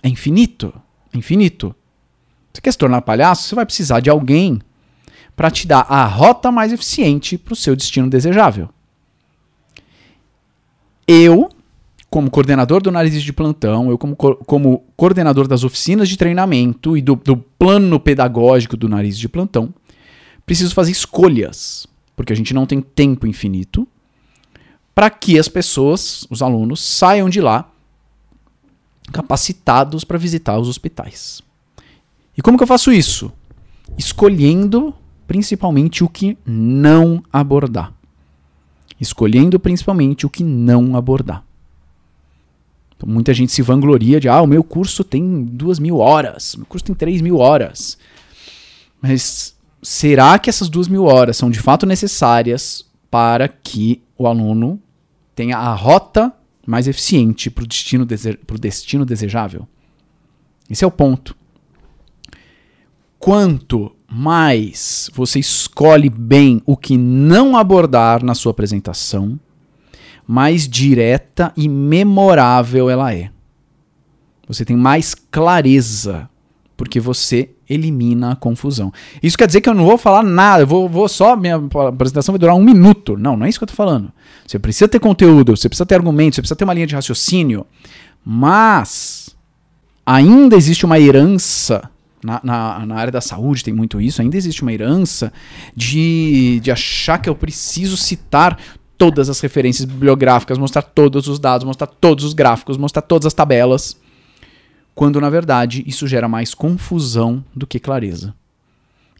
É 0.00 0.08
infinito. 0.08 0.72
É 1.12 1.18
infinito. 1.18 1.74
Você 2.58 2.62
quer 2.62 2.72
se 2.72 2.78
tornar 2.78 3.02
palhaço? 3.02 3.44
Você 3.44 3.54
vai 3.54 3.64
precisar 3.64 4.00
de 4.00 4.10
alguém 4.10 4.60
para 5.36 5.48
te 5.48 5.64
dar 5.64 5.86
a 5.88 6.04
rota 6.04 6.50
mais 6.50 6.72
eficiente 6.72 7.38
para 7.38 7.52
o 7.52 7.56
seu 7.56 7.76
destino 7.76 8.10
desejável. 8.10 8.68
Eu, 11.06 11.50
como 12.10 12.28
coordenador 12.28 12.82
do 12.82 12.90
Nariz 12.90 13.22
de 13.22 13.32
Plantão, 13.32 13.90
eu, 13.90 13.96
como, 13.96 14.16
co 14.16 14.34
como 14.44 14.84
coordenador 14.96 15.46
das 15.46 15.62
oficinas 15.62 16.08
de 16.08 16.16
treinamento 16.16 16.96
e 16.96 17.00
do, 17.00 17.14
do 17.14 17.36
plano 17.36 18.00
pedagógico 18.00 18.76
do 18.76 18.88
Nariz 18.88 19.16
de 19.16 19.28
Plantão, 19.28 19.72
preciso 20.44 20.74
fazer 20.74 20.90
escolhas, 20.90 21.86
porque 22.16 22.32
a 22.32 22.36
gente 22.36 22.52
não 22.52 22.66
tem 22.66 22.80
tempo 22.80 23.24
infinito, 23.24 23.86
para 24.96 25.08
que 25.10 25.38
as 25.38 25.48
pessoas, 25.48 26.26
os 26.28 26.42
alunos, 26.42 26.82
saiam 26.82 27.30
de 27.30 27.40
lá 27.40 27.70
capacitados 29.12 30.02
para 30.02 30.18
visitar 30.18 30.58
os 30.58 30.66
hospitais. 30.66 31.46
E 32.38 32.40
como 32.40 32.56
que 32.56 32.62
eu 32.62 32.68
faço 32.68 32.92
isso? 32.92 33.32
Escolhendo 33.98 34.94
principalmente 35.26 36.04
o 36.04 36.08
que 36.08 36.38
não 36.46 37.20
abordar. 37.32 37.92
Escolhendo 39.00 39.58
principalmente 39.58 40.24
o 40.24 40.30
que 40.30 40.44
não 40.44 40.94
abordar. 40.94 41.44
Então, 42.96 43.08
muita 43.08 43.34
gente 43.34 43.50
se 43.50 43.60
vangloria 43.60 44.20
de, 44.20 44.28
ah, 44.28 44.40
o 44.40 44.46
meu 44.46 44.62
curso 44.62 45.02
tem 45.02 45.42
duas 45.44 45.80
mil 45.80 45.98
horas, 45.98 46.54
meu 46.54 46.64
curso 46.64 46.86
tem 46.86 46.94
três 46.94 47.20
mil 47.20 47.38
horas. 47.38 47.98
Mas 49.02 49.56
será 49.82 50.38
que 50.38 50.48
essas 50.48 50.68
duas 50.68 50.86
mil 50.86 51.04
horas 51.04 51.36
são 51.36 51.50
de 51.50 51.58
fato 51.58 51.86
necessárias 51.86 52.86
para 53.10 53.48
que 53.48 54.00
o 54.16 54.28
aluno 54.28 54.80
tenha 55.34 55.58
a 55.58 55.74
rota 55.74 56.32
mais 56.64 56.86
eficiente 56.86 57.50
para 57.50 57.64
o 57.64 57.66
destino, 57.66 58.06
dese 58.06 58.38
destino 58.60 59.04
desejável? 59.04 59.66
Esse 60.70 60.84
é 60.84 60.86
o 60.86 60.90
ponto 60.90 61.37
quanto 63.28 63.92
mais 64.10 65.10
você 65.12 65.38
escolhe 65.38 66.08
bem 66.08 66.62
o 66.64 66.74
que 66.74 66.96
não 66.96 67.58
abordar 67.58 68.24
na 68.24 68.34
sua 68.34 68.52
apresentação, 68.52 69.38
mais 70.26 70.66
direta 70.66 71.52
e 71.54 71.68
memorável 71.68 72.88
ela 72.88 73.14
é. 73.14 73.30
Você 74.48 74.64
tem 74.64 74.74
mais 74.74 75.14
clareza, 75.14 76.26
porque 76.74 76.98
você 76.98 77.50
elimina 77.68 78.32
a 78.32 78.36
confusão. 78.36 78.90
Isso 79.22 79.36
quer 79.36 79.46
dizer 79.46 79.60
que 79.60 79.68
eu 79.68 79.74
não 79.74 79.84
vou 79.84 79.98
falar 79.98 80.22
nada, 80.22 80.62
eu 80.62 80.66
vou, 80.66 80.88
vou 80.88 81.06
só. 81.06 81.36
Minha 81.36 81.56
apresentação 81.56 82.32
vai 82.32 82.38
durar 82.38 82.54
um 82.54 82.64
minuto. 82.64 83.14
Não, 83.14 83.36
não 83.36 83.44
é 83.44 83.50
isso 83.50 83.58
que 83.58 83.64
eu 83.64 83.66
estou 83.70 83.76
falando. 83.76 84.10
Você 84.46 84.58
precisa 84.58 84.88
ter 84.88 85.00
conteúdo, 85.00 85.54
você 85.54 85.68
precisa 85.68 85.84
ter 85.84 85.96
argumentos, 85.96 86.36
você 86.36 86.40
precisa 86.40 86.56
ter 86.56 86.64
uma 86.64 86.72
linha 86.72 86.86
de 86.86 86.94
raciocínio, 86.94 87.66
mas 88.24 89.36
ainda 90.06 90.56
existe 90.56 90.86
uma 90.86 90.98
herança 90.98 91.90
na, 92.28 92.40
na, 92.44 92.86
na, 92.86 92.94
área 92.94 93.10
da 93.10 93.20
saúde 93.20 93.64
tem 93.64 93.72
muito 93.72 94.00
isso, 94.00 94.20
ainda 94.20 94.36
existe 94.36 94.60
uma 94.62 94.72
herança 94.72 95.32
de, 95.74 96.60
de 96.60 96.70
achar 96.70 97.18
que 97.18 97.28
eu 97.28 97.34
preciso 97.34 97.96
citar 97.96 98.58
todas 98.98 99.30
as 99.30 99.40
referências 99.40 99.86
bibliográficas, 99.86 100.58
mostrar 100.58 100.82
todos 100.82 101.26
os 101.26 101.38
dados, 101.38 101.64
mostrar 101.64 101.86
todos 101.86 102.24
os 102.24 102.34
gráficos, 102.34 102.76
mostrar 102.76 103.02
todas 103.02 103.26
as 103.26 103.32
tabelas, 103.32 103.98
quando 104.94 105.20
na 105.20 105.30
verdade 105.30 105.82
isso 105.86 106.06
gera 106.06 106.28
mais 106.28 106.54
confusão 106.54 107.42
do 107.54 107.66
que 107.66 107.78
clareza. 107.78 108.34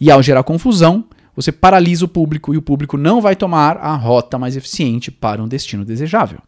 E 0.00 0.10
ao 0.10 0.22
gerar 0.22 0.42
confusão, 0.42 1.04
você 1.34 1.50
paralisa 1.50 2.04
o 2.04 2.08
público 2.08 2.52
e 2.52 2.56
o 2.56 2.62
público 2.62 2.96
não 2.96 3.20
vai 3.20 3.34
tomar 3.34 3.76
a 3.78 3.94
rota 3.94 4.38
mais 4.38 4.56
eficiente 4.56 5.10
para 5.10 5.42
um 5.42 5.48
destino 5.48 5.84
desejável. 5.84 6.40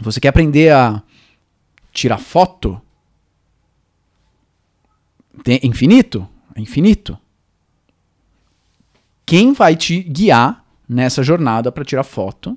Você 0.00 0.20
quer 0.20 0.28
aprender 0.28 0.72
a 0.72 1.02
tirar 1.92 2.18
foto? 2.18 2.80
Tem, 5.42 5.60
infinito? 5.62 6.26
É 6.54 6.60
infinito. 6.60 7.18
Quem 9.24 9.52
vai 9.52 9.76
te 9.76 10.00
guiar 10.02 10.64
nessa 10.88 11.22
jornada 11.22 11.70
para 11.70 11.84
tirar 11.84 12.02
foto 12.02 12.56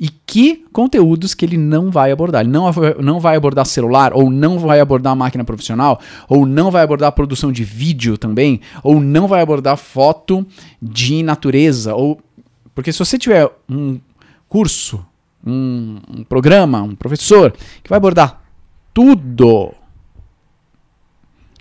e 0.00 0.08
que 0.08 0.64
conteúdos 0.72 1.34
que 1.34 1.44
ele 1.44 1.56
não 1.56 1.90
vai 1.90 2.12
abordar. 2.12 2.42
Ele 2.42 2.50
não, 2.50 2.70
não 3.00 3.18
vai 3.18 3.36
abordar 3.36 3.66
celular, 3.66 4.12
ou 4.14 4.30
não 4.30 4.58
vai 4.58 4.80
abordar 4.80 5.16
máquina 5.16 5.44
profissional, 5.44 6.00
ou 6.28 6.46
não 6.46 6.70
vai 6.70 6.82
abordar 6.82 7.10
produção 7.12 7.50
de 7.50 7.64
vídeo 7.64 8.16
também, 8.16 8.60
ou 8.82 9.00
não 9.00 9.26
vai 9.26 9.40
abordar 9.40 9.76
foto 9.76 10.46
de 10.80 11.22
natureza, 11.22 11.94
ou 11.94 12.20
Porque 12.74 12.92
se 12.92 12.98
você 12.98 13.18
tiver 13.18 13.50
um 13.68 13.98
curso, 14.48 15.04
um, 15.44 15.98
um 16.16 16.24
programa, 16.24 16.82
um 16.82 16.94
professor 16.94 17.52
que 17.82 17.90
vai 17.90 17.96
abordar 17.96 18.40
tudo, 18.94 19.72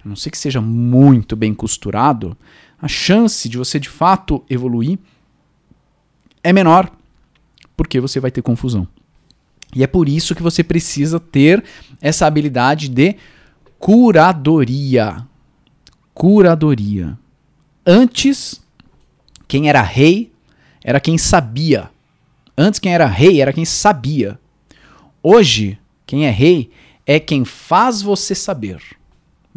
a 0.08 0.10
não 0.10 0.16
ser 0.16 0.32
que 0.32 0.38
seja 0.38 0.62
muito 0.62 1.36
bem 1.36 1.54
costurado, 1.54 2.38
a 2.82 2.88
chance 2.88 3.50
de 3.50 3.58
você 3.58 3.78
de 3.78 3.90
fato 3.90 4.42
evoluir 4.50 4.98
é 6.42 6.54
menor, 6.54 6.90
porque 7.76 8.00
você 8.00 8.18
vai 8.18 8.32
ter 8.32 8.42
confusão. 8.42 8.88
E 9.76 9.84
é 9.84 9.88
por 9.88 10.08
isso 10.08 10.34
que 10.34 10.42
você 10.42 10.64
precisa 10.64 11.20
ter 11.20 11.62
essa 12.02 12.26
habilidade 12.26 12.88
de 12.88 13.18
curadoria. 13.78 15.28
Curadoria. 16.14 17.20
Antes, 17.86 18.62
quem 19.46 19.68
era 19.68 19.82
rei 19.82 20.32
era 20.82 21.02
quem 21.02 21.18
sabia. 21.18 21.92
Antes, 22.58 22.80
quem 22.80 22.94
era 22.94 23.06
rei 23.08 23.42
era 23.42 23.52
quem 23.52 23.66
sabia. 23.66 24.40
Hoje, 25.22 25.78
quem 26.06 26.26
é 26.26 26.30
rei 26.30 26.72
é 27.06 27.20
quem 27.20 27.44
faz 27.44 28.02
você 28.02 28.34
saber. 28.34 28.82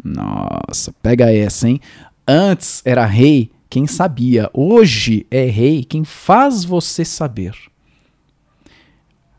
Nossa, 0.03 0.93
pega 1.01 1.31
essa, 1.31 1.67
hein? 1.67 1.79
Antes 2.27 2.81
era 2.85 3.05
rei 3.05 3.51
quem 3.69 3.87
sabia. 3.87 4.49
Hoje 4.53 5.25
é 5.31 5.45
rei 5.45 5.83
quem 5.83 6.03
faz 6.03 6.63
você 6.63 7.05
saber. 7.05 7.55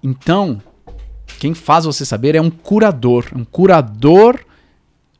Então, 0.03 0.61
quem 1.39 1.55
faz 1.55 1.85
você 1.85 2.05
saber 2.05 2.35
é 2.35 2.41
um 2.41 2.51
curador, 2.51 3.27
um 3.35 3.45
curador 3.45 4.41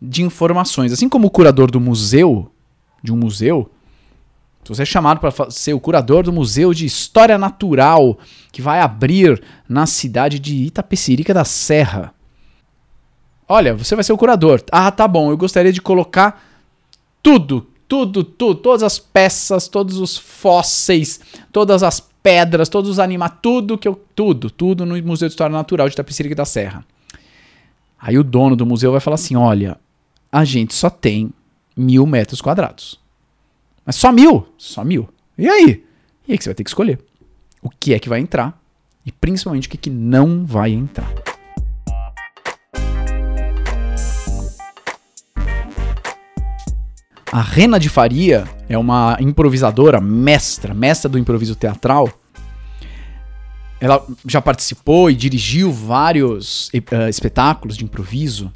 de 0.01 0.23
informações. 0.23 0.93
Assim 0.93 1.09
como 1.09 1.29
o 1.29 1.31
curador 1.31 1.71
do 1.71 1.81
museu, 1.81 2.51
de 3.03 3.13
um 3.13 3.17
museu, 3.17 3.71
se 4.65 4.69
você 4.69 4.83
é 4.83 4.87
chamado 4.87 5.19
para 5.19 5.51
ser 5.51 5.75
o 5.75 5.81
curador 5.81 6.23
do 6.23 6.33
Museu 6.33 6.73
de 6.73 6.87
História 6.87 7.37
Natural, 7.37 8.17
que 8.53 8.63
vai 8.63 8.81
abrir 8.81 9.43
na 9.69 9.87
cidade 9.87 10.39
de 10.39 10.55
Itapecerica 10.65 11.35
da 11.35 11.45
Serra. 11.45 12.15
Olha, 13.55 13.75
você 13.75 13.95
vai 13.95 14.03
ser 14.03 14.15
o 14.15 14.17
curador. 14.17 14.63
Ah, 14.73 14.91
tá 14.91 15.07
bom, 15.07 15.31
eu 15.31 15.37
gostaria 15.37 15.71
de 15.71 15.83
colocar 15.83 16.43
tudo, 17.23 17.67
tudo, 17.87 18.25
tudo, 18.25 18.55
todas 18.55 18.83
as 18.83 18.99
peças, 18.99 19.69
todos 19.69 19.99
os 19.99 20.17
fósseis, 20.17 21.21
todas 21.53 21.83
as 21.83 22.01
pedras, 22.23 22.71
todos 22.71 22.89
os 22.89 22.99
animais, 22.99 23.31
tudo 23.43 23.77
que 23.77 23.87
eu. 23.87 24.03
Tudo, 24.15 24.49
tudo 24.49 24.87
no 24.87 24.97
Museu 25.03 25.29
de 25.29 25.33
História 25.35 25.53
Natural 25.53 25.87
de 25.87 25.93
Itapecerica 25.93 26.35
da 26.35 26.47
Serra. 26.47 26.83
Aí 28.01 28.17
o 28.17 28.25
dono 28.25 28.57
do 28.57 28.65
museu 28.65 28.91
vai 28.91 29.01
falar 29.01 29.17
assim: 29.17 29.37
olha, 29.37 29.79
a 30.33 30.47
gente 30.47 30.75
só 30.75 30.89
tem 30.89 31.31
mil 31.77 32.07
metros 32.07 32.41
quadrados. 32.41 32.99
Mas 33.85 33.97
só 33.97 34.11
mil? 34.11 34.49
Só 34.57 34.83
mil. 34.83 35.11
E 35.37 35.47
aí? 35.47 35.85
E 36.27 36.33
aí 36.33 36.39
que 36.39 36.45
você 36.45 36.49
vai 36.49 36.55
ter 36.55 36.65
que 36.65 36.71
escolher. 36.71 36.99
O 37.61 37.69
que 37.69 37.93
é 37.93 37.99
que 37.99 38.09
vai 38.09 38.21
entrar 38.21 38.59
e 39.05 39.13
principalmente 39.13 39.69
o 39.69 39.71
que, 39.71 39.77
é 39.77 39.81
que 39.81 39.91
não 39.91 40.47
vai 40.47 40.71
entrar. 40.71 41.32
A 47.33 47.41
Rena 47.41 47.81
de 47.81 47.89
Faria 47.89 48.45
é 48.69 48.77
uma 48.77 49.17
improvisadora 49.19 50.03
mestra, 50.03 50.75
mestra 50.75 51.09
do 51.09 51.19
improviso 51.19 51.57
teatral. 51.57 52.13
Ela 53.81 54.07
já 54.27 54.43
participou 54.43 55.11
e 55.11 55.15
dirigiu 55.15 55.73
vários 55.73 56.69
uh, 56.69 57.09
espetáculos 57.09 57.79
de 57.79 57.85
improviso. 57.85 58.53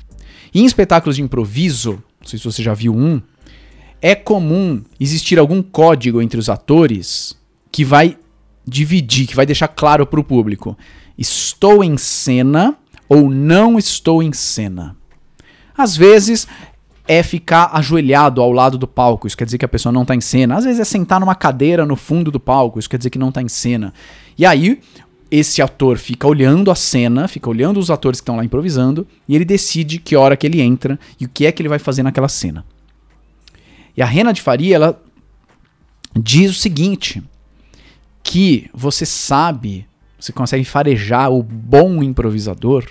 E 0.53 0.61
em 0.61 0.67
espetáculos 0.67 1.17
de 1.17 1.23
improviso, 1.23 1.93
não 2.21 2.29
sei 2.29 2.39
se 2.39 2.45
você 2.45 2.63
já 2.63 2.75
viu 2.75 2.95
um, 2.95 3.19
é 4.03 4.15
comum 4.15 4.83
existir 5.01 5.39
algum 5.39 5.63
código 5.63 6.21
entre 6.21 6.39
os 6.39 6.51
atores 6.51 7.35
que 7.73 7.83
vai 7.83 8.19
dividir, 8.69 9.27
que 9.27 9.35
vai 9.35 9.47
deixar 9.47 9.69
claro 9.69 10.07
para 10.07 10.21
o 10.21 10.25
público: 10.25 10.77
estou 11.17 11.83
em 11.83 11.97
cena 11.97 12.77
ou 13.09 13.31
não 13.31 13.79
estou 13.79 14.23
em 14.23 14.35
cena. 14.35 14.95
Às 15.75 15.97
vezes 15.97 16.47
é 17.09 17.23
ficar 17.23 17.71
ajoelhado 17.73 18.41
ao 18.43 18.51
lado 18.51 18.77
do 18.77 18.87
palco, 18.87 19.27
isso 19.27 19.37
quer 19.37 19.45
dizer 19.45 19.59
que 19.59 19.65
a 19.65 19.69
pessoa 19.69 19.93
não 19.93 20.03
está 20.03 20.15
em 20.15 20.21
cena. 20.21 20.57
Às 20.57 20.65
vezes 20.65 20.81
é 20.81 20.85
sentar 20.85 21.21
numa 21.21 21.35
cadeira 21.35 21.87
no 21.87 21.97
fundo 21.97 22.31
do 22.31 22.41
palco, 22.41 22.79
isso 22.79 22.91
quer 22.91 22.97
dizer 22.97 23.11
que 23.11 23.19
não 23.19 23.29
está 23.29 23.41
em 23.41 23.49
cena. 23.49 23.95
E 24.37 24.45
aí, 24.45 24.81
esse 25.31 25.63
ator 25.63 25.99
fica 25.99 26.27
olhando 26.27 26.71
a 26.71 26.75
cena, 26.75 27.29
fica 27.29 27.49
olhando 27.49 27.79
os 27.79 27.91
atores 27.91 28.21
que 28.21 28.23
estão 28.23 28.37
lá 28.37 28.45
improvisando, 28.45 29.07
e 29.29 29.35
ele 29.35 29.45
decide 29.45 29.99
que 29.99 30.17
hora 30.17 30.37
que 30.37 30.47
ele 30.47 30.61
entra 30.61 30.99
e 31.21 31.25
o 31.25 31.29
que 31.29 31.47
é 31.47 31.53
que 31.53 31.63
ele 31.63 31.69
vai 31.69 31.79
fazer 31.79 32.03
naquela 32.03 32.29
cena. 32.29 32.65
E 33.97 34.03
a 34.03 34.07
Rena 34.07 34.33
de 34.33 34.43
Faria, 34.43 34.77
ela 34.77 35.03
diz 36.15 36.51
o 36.51 36.55
seguinte: 36.55 37.23
que 38.23 38.69
você 38.75 39.07
sabe, 39.07 39.87
você 40.19 40.33
consegue 40.33 40.65
farejar 40.65 41.31
o 41.31 41.43
bom 41.43 42.03
improvisador 42.03 42.85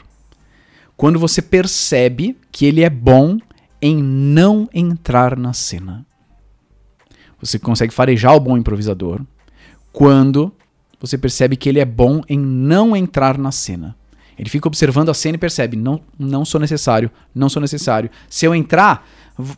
quando 0.97 1.19
você 1.19 1.41
percebe 1.41 2.38
que 2.51 2.65
ele 2.65 2.82
é 2.82 2.89
bom 2.89 3.38
em 3.82 4.02
não 4.02 4.70
entrar 4.74 5.38
na 5.38 5.54
cena. 5.54 6.06
Você 7.40 7.60
consegue 7.60 7.94
farejar 7.94 8.36
o 8.36 8.40
bom 8.40 8.58
improvisador 8.58 9.22
quando 9.92 10.52
você 11.00 11.18
percebe 11.18 11.56
que 11.56 11.70
ele 11.70 11.80
é 11.80 11.86
bom 11.86 12.22
em 12.28 12.40
não 12.40 12.96
entrar 12.96 13.38
na 13.38 13.52
cena. 13.52 13.96
Ele 14.38 14.50
fica 14.50 14.68
observando 14.68 15.10
a 15.10 15.14
cena 15.14 15.36
e 15.36 15.40
percebe: 15.40 15.78
não, 15.78 16.02
não 16.18 16.44
sou 16.44 16.60
necessário, 16.60 17.10
não 17.34 17.48
sou 17.48 17.62
necessário. 17.62 18.10
Se 18.30 18.46
eu 18.46 18.54
entrar, 18.54 19.08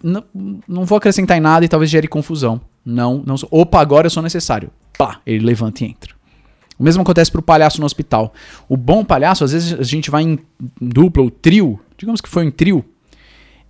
não, 0.03 0.85
vou 0.85 0.97
acrescentar 0.97 1.37
em 1.37 1.41
nada 1.41 1.65
e 1.65 1.67
talvez 1.67 1.89
gere 1.89 2.07
confusão. 2.07 2.61
Não, 2.85 3.23
não 3.25 3.37
sou. 3.37 3.49
Opa, 3.51 3.79
agora 3.81 4.07
eu 4.07 4.11
sou 4.11 4.21
necessário. 4.21 4.69
Pá, 4.97 5.19
ele 5.25 5.45
levanta 5.45 5.83
e 5.83 5.87
entra. 5.87 6.15
O 6.77 6.83
mesmo 6.83 7.01
acontece 7.01 7.31
pro 7.31 7.41
palhaço 7.41 7.79
no 7.79 7.85
hospital. 7.85 8.33
O 8.69 8.77
bom 8.77 9.03
palhaço, 9.03 9.43
às 9.43 9.51
vezes 9.51 9.73
a 9.73 9.83
gente 9.83 10.11
vai 10.11 10.23
em 10.23 10.39
dupla 10.79 11.23
ou 11.23 11.31
trio, 11.31 11.79
digamos 11.97 12.21
que 12.21 12.29
foi 12.29 12.45
em 12.45 12.51
trio, 12.51 12.85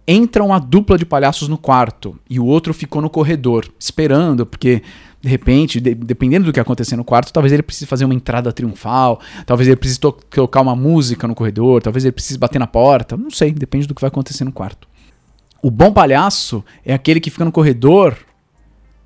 entra 0.07 0.43
uma 0.43 0.57
dupla 0.57 0.97
de 0.97 1.05
palhaços 1.05 1.49
no 1.49 1.57
quarto 1.57 2.17
e 2.29 2.39
o 2.39 2.45
outro 2.45 2.73
ficou 2.73 3.01
no 3.01 3.09
corredor, 3.09 3.67
esperando, 3.77 4.45
porque 4.45 4.81
de 5.19 5.27
repente, 5.27 5.81
de, 5.81 5.93
dependendo 5.93 6.45
do 6.45 6.53
que 6.53 6.59
acontecer 6.59 6.95
no 6.95 7.03
quarto, 7.03 7.33
talvez 7.33 7.51
ele 7.51 7.63
precise 7.63 7.85
fazer 7.85 8.05
uma 8.05 8.13
entrada 8.13 8.53
triunfal, 8.53 9.19
talvez 9.45 9.67
ele 9.67 9.75
precise 9.75 9.99
to 9.99 10.13
tocar 10.29 10.61
uma 10.61 10.75
música 10.75 11.27
no 11.27 11.35
corredor, 11.35 11.81
talvez 11.81 12.05
ele 12.05 12.13
precise 12.13 12.37
bater 12.37 12.59
na 12.59 12.67
porta, 12.67 13.17
não 13.17 13.29
sei, 13.29 13.51
depende 13.51 13.87
do 13.87 13.93
que 13.93 14.01
vai 14.01 14.07
acontecer 14.07 14.45
no 14.45 14.51
quarto. 14.51 14.87
O 15.61 15.69
bom 15.69 15.91
palhaço 15.91 16.63
é 16.85 16.93
aquele 16.93 17.19
que 17.19 17.29
fica 17.29 17.43
no 17.43 17.51
corredor 17.51 18.15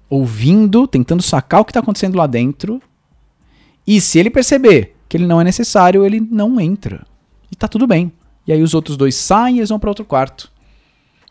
ouvindo, 0.09 0.85
tentando 0.85 1.23
sacar 1.23 1.61
o 1.61 1.65
que 1.65 1.71
está 1.71 1.79
acontecendo 1.79 2.17
lá 2.17 2.27
dentro. 2.27 2.81
E 3.87 4.01
se 4.01 4.19
ele 4.19 4.29
perceber 4.29 4.95
que 5.07 5.15
ele 5.15 5.25
não 5.25 5.39
é 5.39 5.43
necessário, 5.43 6.05
ele 6.05 6.19
não 6.19 6.59
entra. 6.59 7.07
E 7.49 7.55
tá 7.55 7.67
tudo 7.67 7.87
bem. 7.87 8.11
E 8.45 8.51
aí 8.51 8.61
os 8.61 8.73
outros 8.73 8.97
dois 8.97 9.15
saem 9.15 9.55
e 9.55 9.59
eles 9.59 9.69
vão 9.69 9.79
para 9.79 9.89
outro 9.89 10.03
quarto. 10.03 10.50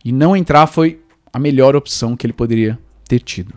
E 0.05 0.13
não 0.13 0.37
entrar 0.37 0.67
foi 0.67 1.01
a 1.33 1.39
melhor 1.39 1.77
opção 1.77 2.17
que 2.17 2.27
ele 2.27 2.33
poderia 2.33 2.79
ter 3.07 3.21
tido. 3.21 3.55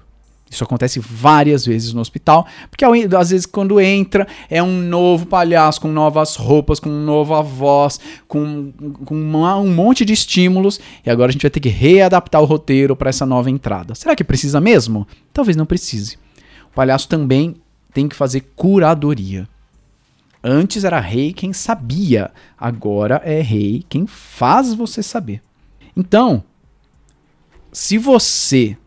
Isso 0.53 0.63
acontece 0.63 0.99
várias 0.99 1.65
vezes 1.65 1.93
no 1.93 2.01
hospital, 2.01 2.45
porque 2.69 2.85
às 2.85 3.31
vezes 3.31 3.45
quando 3.47 3.81
entra 3.81 4.27
é 4.47 4.61
um 4.61 4.81
novo 4.81 5.25
palhaço 5.25 5.81
com 5.81 5.87
novas 5.87 6.35
roupas, 6.35 6.79
com 6.79 6.89
nova 6.89 7.41
voz, 7.41 7.99
com, 8.27 8.71
com 9.03 9.15
uma, 9.15 9.57
um 9.57 9.73
monte 9.73 10.05
de 10.05 10.13
estímulos, 10.13 10.79
e 11.03 11.09
agora 11.09 11.29
a 11.29 11.31
gente 11.31 11.41
vai 11.41 11.49
ter 11.49 11.59
que 11.59 11.69
readaptar 11.69 12.39
o 12.39 12.45
roteiro 12.45 12.95
para 12.95 13.09
essa 13.09 13.25
nova 13.25 13.49
entrada. 13.49 13.95
Será 13.95 14.15
que 14.15 14.23
precisa 14.23 14.61
mesmo? 14.61 15.07
Talvez 15.33 15.57
não 15.57 15.65
precise. 15.65 16.17
O 16.71 16.75
palhaço 16.75 17.07
também 17.07 17.55
tem 17.91 18.07
que 18.07 18.15
fazer 18.15 18.41
curadoria. 18.55 19.49
Antes 20.43 20.83
era 20.83 20.99
rei 20.99 21.33
quem 21.33 21.51
sabia, 21.51 22.29
agora 22.59 23.19
é 23.25 23.41
rei 23.41 23.83
quem 23.89 24.05
faz 24.05 24.73
você 24.73 25.01
saber. 25.01 25.41
Então, 25.95 26.43
se 27.71 27.97
você 27.97 28.77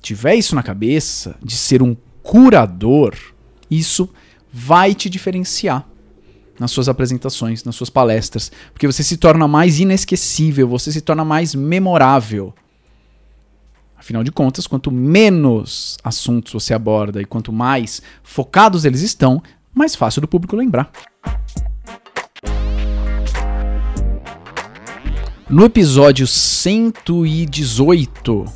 tiver 0.00 0.34
isso 0.36 0.54
na 0.54 0.62
cabeça, 0.62 1.36
de 1.42 1.56
ser 1.56 1.82
um 1.82 1.96
curador, 2.22 3.14
isso 3.70 4.08
vai 4.52 4.94
te 4.94 5.10
diferenciar 5.10 5.86
nas 6.58 6.70
suas 6.70 6.88
apresentações, 6.88 7.64
nas 7.64 7.76
suas 7.76 7.90
palestras, 7.90 8.50
porque 8.72 8.86
você 8.86 9.02
se 9.02 9.16
torna 9.16 9.46
mais 9.46 9.78
inesquecível, 9.78 10.66
você 10.66 10.90
se 10.90 11.00
torna 11.00 11.24
mais 11.24 11.54
memorável. 11.54 12.54
Afinal 13.96 14.22
de 14.22 14.30
contas, 14.30 14.66
quanto 14.66 14.90
menos 14.90 15.98
assuntos 16.02 16.52
você 16.52 16.72
aborda 16.72 17.20
e 17.20 17.24
quanto 17.24 17.52
mais 17.52 18.00
focados 18.22 18.84
eles 18.84 19.00
estão, 19.00 19.42
mais 19.74 19.94
fácil 19.94 20.20
do 20.20 20.28
público 20.28 20.56
lembrar. 20.56 20.90
No 25.48 25.64
episódio 25.64 26.26
118, 26.26 28.46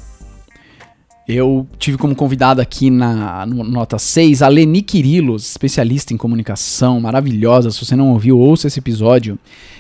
eu 1.29 1.65
tive 1.79 1.97
como 1.97 2.17
convidada 2.17 2.61
aqui 2.61 2.91
na 2.91 3.47
nota 3.47 3.97
6 3.97 4.43
a 4.43 4.49
Leni 4.49 4.83
Quirilos, 4.83 5.51
especialista 5.51 6.13
em 6.13 6.17
comunicação, 6.17 7.01
maravilhosa. 7.01 7.71
Se 7.71 7.85
você 7.85 7.95
não 7.95 8.11
ouviu, 8.11 8.41
ouça 8.41 8.67
esse 8.67 8.81
episódio. 8.81 9.39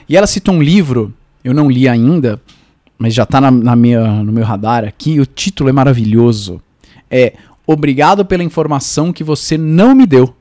E 0.08 0.16
ela 0.16 0.28
citou 0.28 0.54
um 0.54 0.62
livro, 0.62 1.12
eu 1.42 1.52
não 1.52 1.68
li 1.68 1.88
ainda, 1.88 2.40
mas 2.96 3.12
já 3.12 3.24
está 3.24 3.40
na, 3.40 3.50
na 3.50 3.74
minha, 3.74 4.22
no 4.22 4.30
meu 4.30 4.44
radar 4.44 4.84
aqui. 4.84 5.18
O 5.18 5.26
título 5.26 5.68
é 5.68 5.72
maravilhoso. 5.72 6.62
É 7.10 7.32
Obrigado 7.66 8.24
pela 8.24 8.44
informação 8.44 9.12
que 9.12 9.24
você 9.24 9.58
não 9.58 9.96
me 9.96 10.06
deu. 10.06 10.32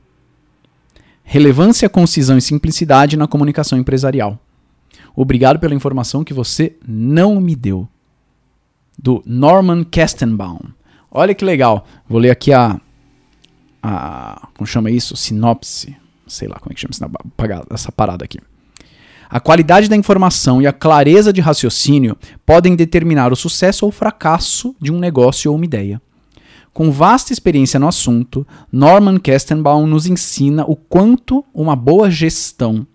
Relevância, 1.24 1.88
concisão 1.88 2.38
e 2.38 2.40
simplicidade 2.40 3.16
na 3.16 3.26
comunicação 3.26 3.76
empresarial. 3.76 4.38
Obrigado 5.14 5.58
pela 5.58 5.74
informação 5.74 6.24
que 6.24 6.34
você 6.34 6.76
não 6.86 7.40
me 7.40 7.54
deu. 7.54 7.88
Do 8.98 9.22
Norman 9.24 9.84
Kestenbaum. 9.84 10.60
Olha 11.10 11.34
que 11.34 11.44
legal. 11.44 11.86
Vou 12.08 12.20
ler 12.20 12.30
aqui 12.30 12.52
a. 12.52 12.80
a 13.82 14.48
como 14.54 14.66
chama 14.66 14.90
isso? 14.90 15.16
Sinopse. 15.16 15.96
Sei 16.26 16.46
lá 16.46 16.56
como 16.56 16.72
é 16.72 16.74
que 16.74 16.80
chama 16.80 17.10
essa 17.70 17.90
parada 17.90 18.24
aqui. 18.24 18.38
A 19.28 19.38
qualidade 19.38 19.88
da 19.88 19.96
informação 19.96 20.60
e 20.60 20.66
a 20.66 20.72
clareza 20.72 21.32
de 21.32 21.40
raciocínio 21.40 22.16
podem 22.44 22.74
determinar 22.74 23.32
o 23.32 23.36
sucesso 23.36 23.86
ou 23.86 23.92
fracasso 23.92 24.74
de 24.80 24.92
um 24.92 24.98
negócio 24.98 25.50
ou 25.50 25.56
uma 25.56 25.64
ideia. 25.64 26.02
Com 26.72 26.90
vasta 26.90 27.32
experiência 27.32 27.78
no 27.78 27.88
assunto, 27.88 28.46
Norman 28.72 29.18
Kestenbaum 29.18 29.86
nos 29.86 30.06
ensina 30.06 30.64
o 30.66 30.76
quanto 30.76 31.44
uma 31.54 31.74
boa 31.74 32.10
gestão 32.10 32.86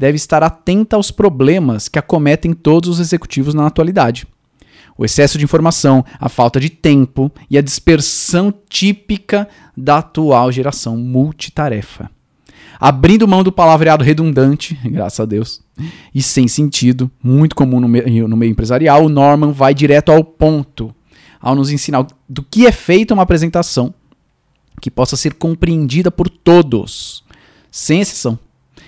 deve 0.00 0.16
estar 0.16 0.42
atenta 0.42 0.96
aos 0.96 1.10
problemas 1.10 1.86
que 1.86 1.98
acometem 1.98 2.54
todos 2.54 2.88
os 2.88 3.00
executivos 3.00 3.52
na 3.52 3.66
atualidade. 3.66 4.26
O 4.96 5.04
excesso 5.04 5.36
de 5.36 5.44
informação, 5.44 6.02
a 6.18 6.26
falta 6.26 6.58
de 6.58 6.70
tempo 6.70 7.30
e 7.50 7.58
a 7.58 7.60
dispersão 7.60 8.50
típica 8.66 9.46
da 9.76 9.98
atual 9.98 10.50
geração 10.50 10.96
multitarefa 10.96 12.10
abrindo 12.82 13.28
mão 13.28 13.44
do 13.44 13.52
palavreado 13.52 14.02
redundante, 14.02 14.74
graças 14.88 15.20
a 15.20 15.26
Deus, 15.26 15.60
e 16.14 16.22
sem 16.22 16.48
sentido, 16.48 17.10
muito 17.22 17.54
comum 17.54 17.78
no 17.78 17.86
meio, 17.86 18.26
no 18.26 18.38
meio 18.38 18.52
empresarial, 18.52 19.04
o 19.04 19.10
Norman 19.10 19.52
vai 19.52 19.74
direto 19.74 20.10
ao 20.10 20.24
ponto, 20.24 20.94
ao 21.38 21.54
nos 21.54 21.70
ensinar 21.70 22.06
do 22.26 22.42
que 22.42 22.66
é 22.66 22.72
feita 22.72 23.12
uma 23.12 23.24
apresentação 23.24 23.92
que 24.80 24.90
possa 24.90 25.14
ser 25.14 25.34
compreendida 25.34 26.10
por 26.10 26.30
todos, 26.30 27.22
sem 27.70 28.00
exceção, 28.00 28.38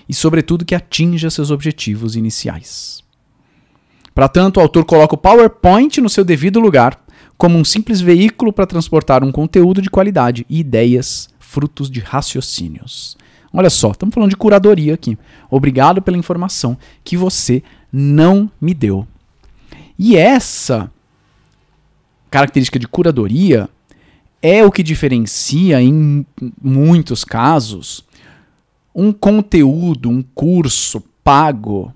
e 0.09 0.15
sobretudo 0.15 0.65
que 0.65 0.75
atinja 0.75 1.31
seus 1.31 1.51
objetivos 1.51 2.17
iniciais. 2.17 3.03
Para 4.15 4.29
tanto, 4.29 4.59
o 4.59 4.61
autor 4.61 4.85
coloca 4.85 5.15
o 5.15 5.19
PowerPoint 5.19 6.01
no 6.01 6.09
seu 6.09 6.25
devido 6.25 6.61
lugar, 6.61 7.03
como 7.39 7.59
um 7.59 7.65
simples 7.65 8.01
veículo 8.01 8.53
para 8.53 8.67
transportar 8.67 9.25
um 9.25 9.33
conteúdo 9.33 9.81
de 9.81 9.91
qualidade 9.91 10.47
e 10.49 10.61
ideias 10.61 11.29
frutos 11.39 11.91
de 11.91 12.01
raciocínios. 12.01 13.17
Olha 13.53 13.69
só, 13.69 13.91
estamos 13.91 14.15
falando 14.15 14.31
de 14.31 14.37
curadoria 14.37 14.95
aqui. 14.95 15.19
Obrigado 15.51 16.01
pela 16.01 16.17
informação 16.17 16.77
que 17.05 17.17
você 17.17 17.63
não 17.93 18.51
me 18.61 18.73
deu. 18.73 19.07
E 19.99 20.17
essa 20.17 20.91
característica 22.31 22.79
de 22.79 22.89
curadoria 22.89 23.69
é 24.41 24.65
o 24.65 24.73
que 24.73 24.83
diferencia, 24.83 25.81
em 25.81 26.27
muitos 26.61 27.25
casos, 27.25 28.05
um 28.95 29.13
conteúdo, 29.13 30.11
um 30.11 30.23
curso 30.23 31.03
pago 31.25 31.93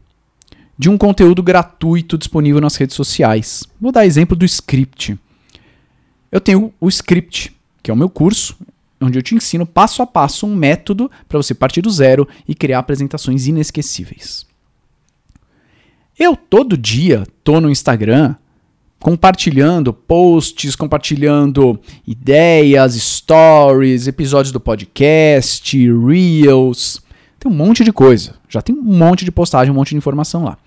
de 0.78 0.90
um 0.90 0.98
conteúdo 0.98 1.42
gratuito 1.42 2.18
disponível 2.18 2.60
nas 2.60 2.76
redes 2.76 2.96
sociais. 2.96 3.64
Vou 3.80 3.90
dar 3.90 4.06
exemplo 4.06 4.36
do 4.36 4.44
script. 4.44 5.18
Eu 6.30 6.40
tenho 6.40 6.72
o 6.80 6.88
script, 6.88 7.54
que 7.82 7.90
é 7.90 7.94
o 7.94 7.96
meu 7.96 8.10
curso, 8.10 8.56
onde 9.00 9.18
eu 9.18 9.22
te 9.22 9.34
ensino 9.34 9.66
passo 9.66 10.02
a 10.02 10.06
passo 10.06 10.46
um 10.46 10.54
método 10.54 11.10
para 11.28 11.38
você 11.38 11.54
partir 11.54 11.82
do 11.82 11.90
zero 11.90 12.28
e 12.46 12.54
criar 12.54 12.80
apresentações 12.80 13.46
inesquecíveis. 13.46 14.46
Eu 16.18 16.36
todo 16.36 16.76
dia 16.76 17.26
tô 17.44 17.60
no 17.60 17.70
Instagram 17.70 18.34
compartilhando 19.06 19.92
posts, 19.92 20.74
compartilhando 20.74 21.78
ideias, 22.04 22.94
stories, 22.94 24.08
episódios 24.08 24.50
do 24.50 24.58
podcast, 24.58 25.78
reels, 26.04 27.00
tem 27.38 27.48
um 27.48 27.54
monte 27.54 27.84
de 27.84 27.92
coisa. 27.92 28.34
Já 28.48 28.60
tem 28.60 28.74
um 28.74 28.82
monte 28.82 29.24
de 29.24 29.30
postagem, 29.30 29.70
um 29.70 29.76
monte 29.76 29.90
de 29.90 29.96
informação 29.96 30.42
lá. 30.42 30.58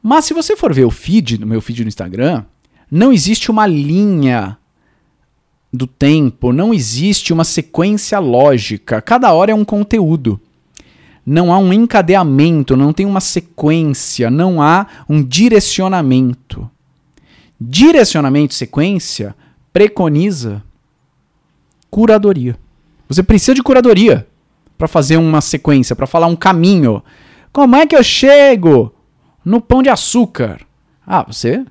Mas 0.00 0.26
se 0.26 0.32
você 0.32 0.54
for 0.54 0.72
ver 0.72 0.84
o 0.84 0.92
feed, 0.92 1.40
no 1.40 1.46
meu 1.48 1.60
feed 1.60 1.82
no 1.82 1.88
Instagram, 1.88 2.44
não 2.88 3.12
existe 3.12 3.50
uma 3.50 3.66
linha 3.66 4.56
do 5.72 5.88
tempo, 5.88 6.52
não 6.52 6.72
existe 6.72 7.32
uma 7.32 7.42
sequência 7.42 8.20
lógica. 8.20 9.02
Cada 9.02 9.32
hora 9.32 9.50
é 9.50 9.54
um 9.56 9.64
conteúdo. 9.64 10.40
Não 11.26 11.52
há 11.52 11.58
um 11.58 11.72
encadeamento, 11.72 12.76
não 12.76 12.92
tem 12.92 13.06
uma 13.06 13.20
sequência, 13.20 14.30
não 14.30 14.62
há 14.62 14.86
um 15.08 15.20
direcionamento. 15.20 16.59
Direcionamento, 17.60 18.54
sequência, 18.54 19.36
preconiza 19.72 20.62
curadoria. 21.90 22.58
Você 23.08 23.22
precisa 23.22 23.54
de 23.54 23.62
curadoria 23.62 24.26
para 24.78 24.88
fazer 24.88 25.16
uma 25.16 25.40
sequência, 25.40 25.94
para 25.94 26.06
falar 26.06 26.26
um 26.26 26.36
caminho. 26.36 27.02
Como 27.52 27.76
é 27.76 27.86
que 27.86 27.94
eu 27.94 28.02
chego 28.02 28.94
no 29.44 29.60
pão 29.60 29.82
de 29.82 29.90
açúcar? 29.90 30.60
Ah, 31.06 31.22
você 31.22 31.64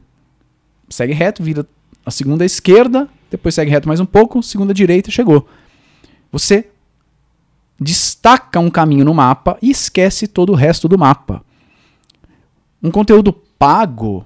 segue 0.89 1.13
reto, 1.13 1.41
vira 1.41 1.65
a 2.05 2.11
segunda 2.11 2.45
esquerda, 2.45 3.09
depois 3.31 3.55
segue 3.55 3.71
reto 3.71 3.87
mais 3.87 3.99
um 3.99 4.05
pouco, 4.05 4.43
segunda 4.43 4.73
direita, 4.73 5.09
chegou. 5.09 5.47
Você 6.31 6.69
destaca 7.79 8.59
um 8.59 8.69
caminho 8.69 9.05
no 9.05 9.13
mapa 9.13 9.57
e 9.61 9.71
esquece 9.71 10.27
todo 10.27 10.51
o 10.51 10.55
resto 10.55 10.87
do 10.87 10.97
mapa. 10.97 11.43
Um 12.83 12.91
conteúdo 12.91 13.31
pago 13.31 14.25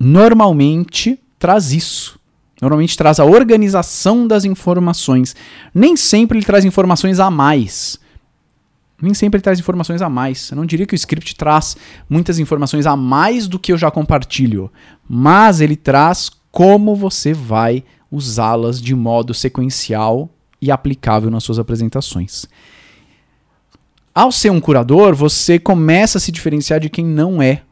normalmente 0.00 1.20
traz 1.38 1.72
isso. 1.72 2.18
Normalmente 2.60 2.96
traz 2.96 3.20
a 3.20 3.24
organização 3.24 4.26
das 4.26 4.44
informações. 4.44 5.36
Nem 5.74 5.96
sempre 5.96 6.38
ele 6.38 6.46
traz 6.46 6.64
informações 6.64 7.20
a 7.20 7.30
mais. 7.30 7.98
Nem 9.00 9.14
sempre 9.14 9.38
ele 9.38 9.42
traz 9.42 9.58
informações 9.58 10.02
a 10.02 10.08
mais. 10.08 10.50
Eu 10.50 10.56
não 10.56 10.66
diria 10.66 10.86
que 10.86 10.94
o 10.94 10.96
script 10.96 11.36
traz 11.36 11.76
muitas 12.08 12.38
informações 12.38 12.86
a 12.86 12.96
mais 12.96 13.46
do 13.46 13.58
que 13.58 13.72
eu 13.72 13.78
já 13.78 13.90
compartilho, 13.90 14.70
mas 15.08 15.60
ele 15.60 15.76
traz 15.76 16.30
como 16.50 16.94
você 16.94 17.32
vai 17.32 17.84
usá-las 18.10 18.80
de 18.80 18.94
modo 18.94 19.32
sequencial 19.32 20.28
e 20.60 20.70
aplicável 20.70 21.30
nas 21.30 21.44
suas 21.44 21.58
apresentações. 21.58 22.44
Ao 24.14 24.30
ser 24.30 24.50
um 24.50 24.60
curador, 24.60 25.14
você 25.14 25.58
começa 25.58 26.18
a 26.18 26.20
se 26.20 26.32
diferenciar 26.32 26.80
de 26.80 26.90
quem 26.90 27.04
não 27.06 27.40
é 27.40 27.62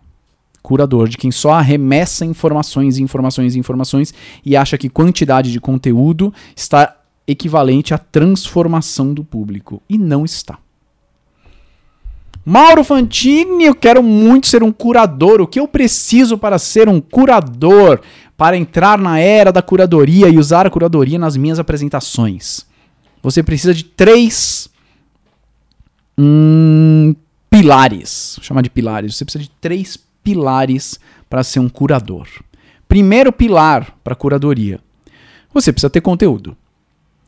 curador, 0.62 1.08
de 1.08 1.16
quem 1.16 1.30
só 1.30 1.52
arremessa 1.52 2.24
informações, 2.24 2.98
informações 2.98 3.54
e 3.54 3.58
informações 3.58 4.12
e 4.44 4.56
acha 4.56 4.76
que 4.76 4.88
quantidade 4.88 5.52
de 5.52 5.60
conteúdo 5.60 6.32
está 6.54 6.96
equivalente 7.26 7.92
à 7.92 7.98
transformação 7.98 9.12
do 9.12 9.22
público. 9.22 9.82
E 9.88 9.98
não 9.98 10.24
está. 10.24 10.58
Mauro 12.44 12.82
Fantini, 12.82 13.64
eu 13.64 13.74
quero 13.74 14.02
muito 14.02 14.46
ser 14.46 14.62
um 14.62 14.72
curador. 14.72 15.40
O 15.42 15.46
que 15.46 15.60
eu 15.60 15.68
preciso 15.68 16.38
para 16.38 16.58
ser 16.58 16.88
um 16.88 16.98
curador? 16.98 18.00
Para 18.38 18.56
entrar 18.56 18.96
na 18.98 19.18
era 19.18 19.52
da 19.52 19.60
curadoria 19.60 20.28
e 20.28 20.38
usar 20.38 20.66
a 20.66 20.70
curadoria 20.70 21.18
nas 21.18 21.36
minhas 21.36 21.58
apresentações? 21.58 22.64
Você 23.22 23.42
precisa 23.42 23.74
de 23.74 23.84
três 23.84 24.70
hum, 26.16 27.14
pilares. 27.50 28.34
Vou 28.38 28.44
chamar 28.44 28.62
de 28.62 28.70
pilares. 28.70 29.14
Você 29.14 29.26
precisa 29.26 29.44
de 29.44 29.50
três 29.60 29.98
pilares 30.22 30.98
para 31.28 31.42
ser 31.42 31.60
um 31.60 31.68
curador. 31.68 32.28
Primeiro 32.88 33.32
pilar 33.32 33.96
para 34.02 34.14
curadoria: 34.14 34.80
você 35.52 35.72
precisa 35.72 35.90
ter 35.90 36.00
conteúdo. 36.00 36.56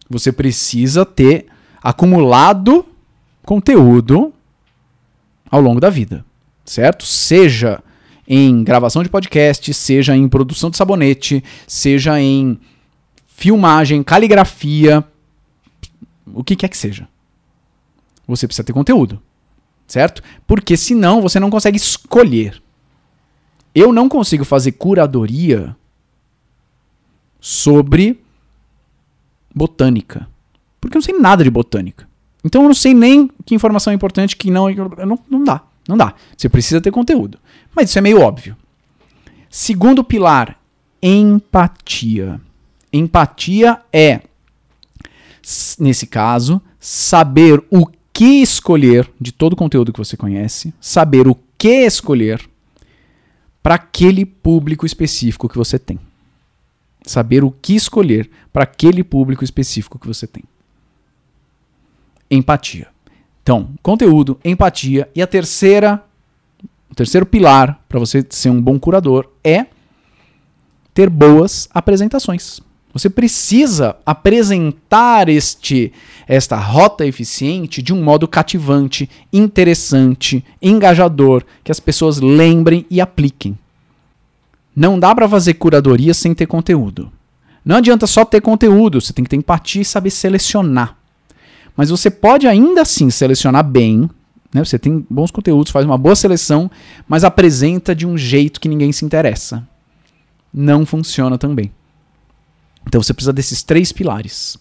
Você 0.08 0.32
precisa 0.32 1.04
ter 1.06 1.46
acumulado 1.82 2.84
conteúdo 3.44 4.32
ao 5.50 5.60
longo 5.60 5.80
da 5.80 5.88
vida, 5.88 6.24
certo? 6.64 7.04
Seja 7.04 7.82
em 8.26 8.62
gravação 8.62 9.02
de 9.02 9.08
podcast, 9.08 9.72
seja 9.74 10.16
em 10.16 10.28
produção 10.28 10.70
de 10.70 10.76
sabonete, 10.76 11.42
seja 11.66 12.20
em 12.20 12.58
filmagem, 13.26 14.02
caligrafia, 14.02 15.04
o 16.26 16.44
que 16.44 16.54
quer 16.54 16.68
que 16.68 16.76
seja. 16.76 17.08
Você 18.26 18.46
precisa 18.46 18.64
ter 18.64 18.72
conteúdo, 18.72 19.20
certo? 19.86 20.22
Porque 20.46 20.76
senão 20.76 21.20
você 21.20 21.40
não 21.40 21.50
consegue 21.50 21.76
escolher. 21.76 22.62
Eu 23.74 23.92
não 23.92 24.08
consigo 24.08 24.44
fazer 24.44 24.72
curadoria 24.72 25.76
sobre 27.40 28.20
botânica, 29.54 30.28
porque 30.80 30.96
eu 30.96 31.00
não 31.00 31.04
sei 31.04 31.18
nada 31.18 31.42
de 31.44 31.50
botânica. 31.50 32.08
Então 32.44 32.62
eu 32.62 32.68
não 32.68 32.74
sei 32.74 32.94
nem 32.94 33.30
que 33.44 33.54
informação 33.54 33.92
é 33.92 33.94
importante, 33.96 34.36
que 34.36 34.50
não, 34.50 34.68
não, 34.70 35.18
não 35.28 35.44
dá. 35.44 35.62
Não 35.88 35.96
dá. 35.96 36.14
Você 36.36 36.48
precisa 36.48 36.80
ter 36.80 36.90
conteúdo. 36.90 37.38
Mas 37.74 37.88
isso 37.88 37.98
é 37.98 38.02
meio 38.02 38.20
óbvio. 38.20 38.56
Segundo 39.48 40.04
pilar, 40.04 40.56
empatia. 41.02 42.40
Empatia 42.92 43.80
é, 43.92 44.20
nesse 45.78 46.06
caso, 46.06 46.60
saber 46.78 47.62
o 47.70 47.86
que 48.12 48.42
escolher 48.42 49.10
de 49.20 49.32
todo 49.32 49.54
o 49.54 49.56
conteúdo 49.56 49.92
que 49.92 49.98
você 49.98 50.16
conhece, 50.16 50.72
saber 50.80 51.26
o 51.26 51.36
que 51.56 51.84
escolher 51.84 52.48
para 53.62 53.74
aquele 53.74 54.24
público 54.24 54.86
específico 54.86 55.48
que 55.48 55.58
você 55.58 55.78
tem. 55.78 55.98
Saber 57.04 57.44
o 57.44 57.50
que 57.50 57.74
escolher 57.74 58.30
para 58.52 58.64
aquele 58.64 59.02
público 59.02 59.44
específico 59.44 59.98
que 59.98 60.06
você 60.06 60.26
tem. 60.26 60.44
empatia. 62.30 62.86
Então, 63.42 63.70
conteúdo, 63.82 64.38
empatia 64.44 65.10
e 65.14 65.20
a 65.20 65.26
terceira, 65.26 66.04
o 66.88 66.94
terceiro 66.94 67.26
pilar 67.26 67.82
para 67.88 67.98
você 67.98 68.24
ser 68.30 68.50
um 68.50 68.62
bom 68.62 68.78
curador 68.78 69.28
é 69.42 69.66
ter 70.94 71.10
boas 71.10 71.68
apresentações. 71.72 72.60
Você 72.92 73.08
precisa 73.08 73.96
apresentar 74.04 75.28
este 75.28 75.92
esta 76.26 76.56
rota 76.56 77.04
eficiente 77.04 77.82
de 77.82 77.92
um 77.92 78.02
modo 78.02 78.28
cativante, 78.28 79.10
interessante, 79.32 80.44
engajador, 80.62 81.42
que 81.64 81.72
as 81.72 81.80
pessoas 81.80 82.20
lembrem 82.20 82.86
e 82.88 83.00
apliquem. 83.00 83.58
Não 84.74 84.98
dá 84.98 85.12
para 85.12 85.28
fazer 85.28 85.54
curadoria 85.54 86.14
sem 86.14 86.32
ter 86.32 86.46
conteúdo. 86.46 87.10
Não 87.64 87.76
adianta 87.76 88.06
só 88.06 88.24
ter 88.24 88.40
conteúdo, 88.40 89.00
você 89.00 89.12
tem 89.12 89.24
que 89.24 89.30
ter 89.30 89.36
empatia 89.36 89.82
e 89.82 89.84
saber 89.84 90.10
selecionar. 90.10 90.96
Mas 91.76 91.90
você 91.90 92.10
pode 92.10 92.46
ainda 92.46 92.82
assim 92.82 93.10
selecionar 93.10 93.64
bem, 93.64 94.08
né? 94.52 94.64
Você 94.64 94.78
tem 94.78 95.04
bons 95.10 95.30
conteúdos, 95.30 95.72
faz 95.72 95.84
uma 95.84 95.98
boa 95.98 96.14
seleção, 96.14 96.70
mas 97.08 97.24
apresenta 97.24 97.94
de 97.94 98.06
um 98.06 98.16
jeito 98.16 98.60
que 98.60 98.68
ninguém 98.68 98.92
se 98.92 99.04
interessa. 99.04 99.66
Não 100.52 100.86
funciona 100.86 101.36
também. 101.36 101.70
Então 102.86 103.02
você 103.02 103.12
precisa 103.14 103.32
desses 103.32 103.62
três 103.62 103.92
pilares: 103.92 104.58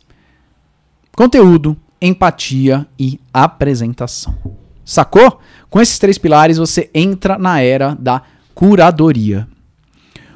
conteúdo, 1.16 1.78
empatia 2.02 2.88
e 2.98 3.20
apresentação. 3.34 4.38
Sacou? 4.84 5.40
Com 5.70 5.80
esses 5.80 6.00
três 6.00 6.18
pilares 6.18 6.58
você 6.58 6.90
entra 6.94 7.38
na 7.38 7.62
era 7.62 7.96
da 8.00 8.24
curadoria. 8.56 9.48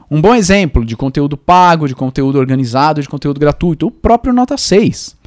Um 0.10 0.22
bom 0.22 0.36
exemplo 0.36 0.86
de 0.86 0.96
conteúdo 0.96 1.36
pago, 1.36 1.88
de 1.88 1.96
conteúdo 1.96 2.38
organizado, 2.38 3.02
de 3.02 3.10
conteúdo 3.10 3.40
gratuito, 3.40 3.88
o 3.88 3.92
próprio 3.92 4.32
Nota 4.32 4.56
6. 4.58 5.18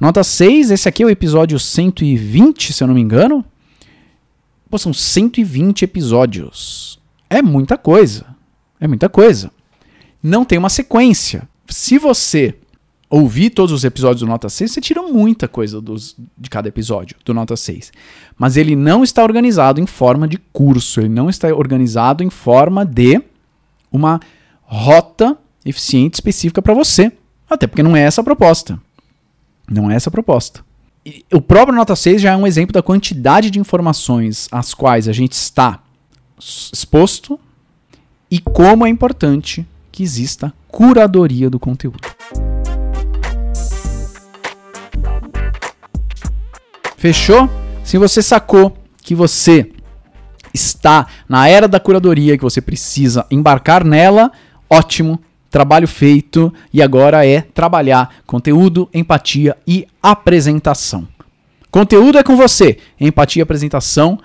Nota 0.00 0.22
6, 0.22 0.70
esse 0.70 0.88
aqui 0.88 1.02
é 1.02 1.06
o 1.06 1.10
episódio 1.10 1.58
120, 1.58 2.72
se 2.72 2.84
eu 2.84 2.86
não 2.86 2.94
me 2.94 3.00
engano. 3.00 3.44
Pô, 4.70 4.78
são 4.78 4.92
120 4.92 5.82
episódios. 5.82 7.00
É 7.28 7.42
muita 7.42 7.76
coisa. 7.76 8.26
É 8.78 8.86
muita 8.86 9.08
coisa. 9.08 9.50
Não 10.22 10.44
tem 10.44 10.56
uma 10.56 10.68
sequência 10.68 11.48
se 11.68 11.98
você 11.98 12.54
ouvir 13.10 13.50
todos 13.50 13.72
os 13.72 13.84
episódios 13.84 14.20
do 14.20 14.26
Nota 14.26 14.48
6, 14.48 14.70
você 14.70 14.80
tira 14.80 15.02
muita 15.02 15.48
coisa 15.48 15.80
dos, 15.80 16.16
de 16.36 16.50
cada 16.50 16.68
episódio 16.68 17.16
do 17.24 17.32
Nota 17.32 17.56
6. 17.56 17.92
Mas 18.36 18.56
ele 18.56 18.76
não 18.76 19.02
está 19.02 19.22
organizado 19.22 19.80
em 19.80 19.86
forma 19.86 20.28
de 20.28 20.38
curso, 20.52 21.00
ele 21.00 21.08
não 21.08 21.30
está 21.30 21.48
organizado 21.48 22.22
em 22.22 22.30
forma 22.30 22.84
de 22.84 23.20
uma 23.90 24.20
rota 24.62 25.38
eficiente 25.64 26.14
específica 26.14 26.60
para 26.60 26.74
você. 26.74 27.12
Até 27.48 27.66
porque 27.66 27.82
não 27.82 27.96
é 27.96 28.02
essa 28.02 28.20
a 28.20 28.24
proposta. 28.24 28.78
Não 29.70 29.90
é 29.90 29.94
essa 29.94 30.10
a 30.10 30.12
proposta. 30.12 30.62
E 31.04 31.24
o 31.32 31.40
próprio 31.40 31.76
Nota 31.76 31.96
6 31.96 32.20
já 32.20 32.32
é 32.32 32.36
um 32.36 32.46
exemplo 32.46 32.74
da 32.74 32.82
quantidade 32.82 33.50
de 33.50 33.58
informações 33.58 34.48
às 34.52 34.74
quais 34.74 35.08
a 35.08 35.12
gente 35.12 35.32
está 35.32 35.82
exposto 36.38 37.40
e 38.30 38.38
como 38.38 38.84
é 38.84 38.90
importante 38.90 39.66
que 39.98 40.04
exista 40.04 40.54
curadoria 40.68 41.50
do 41.50 41.58
conteúdo. 41.58 42.08
Fechou? 46.96 47.50
Se 47.82 47.98
você 47.98 48.22
sacou 48.22 48.78
que 49.02 49.12
você 49.12 49.72
está 50.54 51.08
na 51.28 51.48
era 51.48 51.66
da 51.66 51.80
curadoria, 51.80 52.36
que 52.36 52.44
você 52.44 52.60
precisa 52.60 53.26
embarcar 53.28 53.82
nela, 53.82 54.30
ótimo, 54.70 55.18
trabalho 55.50 55.88
feito 55.88 56.54
e 56.72 56.80
agora 56.80 57.26
é 57.26 57.40
trabalhar 57.40 58.18
conteúdo, 58.24 58.88
empatia 58.94 59.56
e 59.66 59.84
apresentação. 60.00 61.08
Conteúdo 61.72 62.18
é 62.18 62.22
com 62.22 62.36
você, 62.36 62.78
empatia 63.00 63.40
e 63.40 63.42
apresentação. 63.42 64.16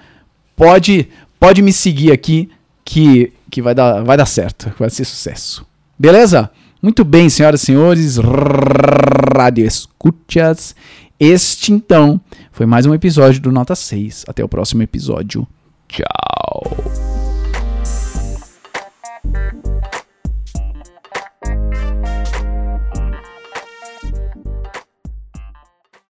Pode 0.55 1.09
pode 1.39 1.63
me 1.63 1.73
seguir 1.73 2.11
aqui 2.11 2.51
que 2.85 3.33
que 3.53 3.61
vai 3.61 3.75
dar, 3.75 4.01
vai 4.01 4.17
dar 4.17 4.25
certo, 4.25 4.73
vai 4.79 4.89
ser 4.89 5.05
sucesso. 5.05 5.63
Beleza? 5.97 6.49
Muito 6.81 7.05
bem, 7.05 7.29
senhoras 7.29 7.61
e 7.61 7.65
senhores, 7.67 8.17
rádio 9.37 9.63
escuchas. 9.63 10.75
Este 11.19 11.71
então 11.71 12.19
foi 12.51 12.65
mais 12.65 12.87
um 12.87 12.95
episódio 12.95 13.39
do 13.39 13.51
Nota 13.51 13.75
6. 13.75 14.25
Até 14.27 14.43
o 14.43 14.49
próximo 14.49 14.81
episódio. 14.81 15.47
Tchau. 15.87 16.22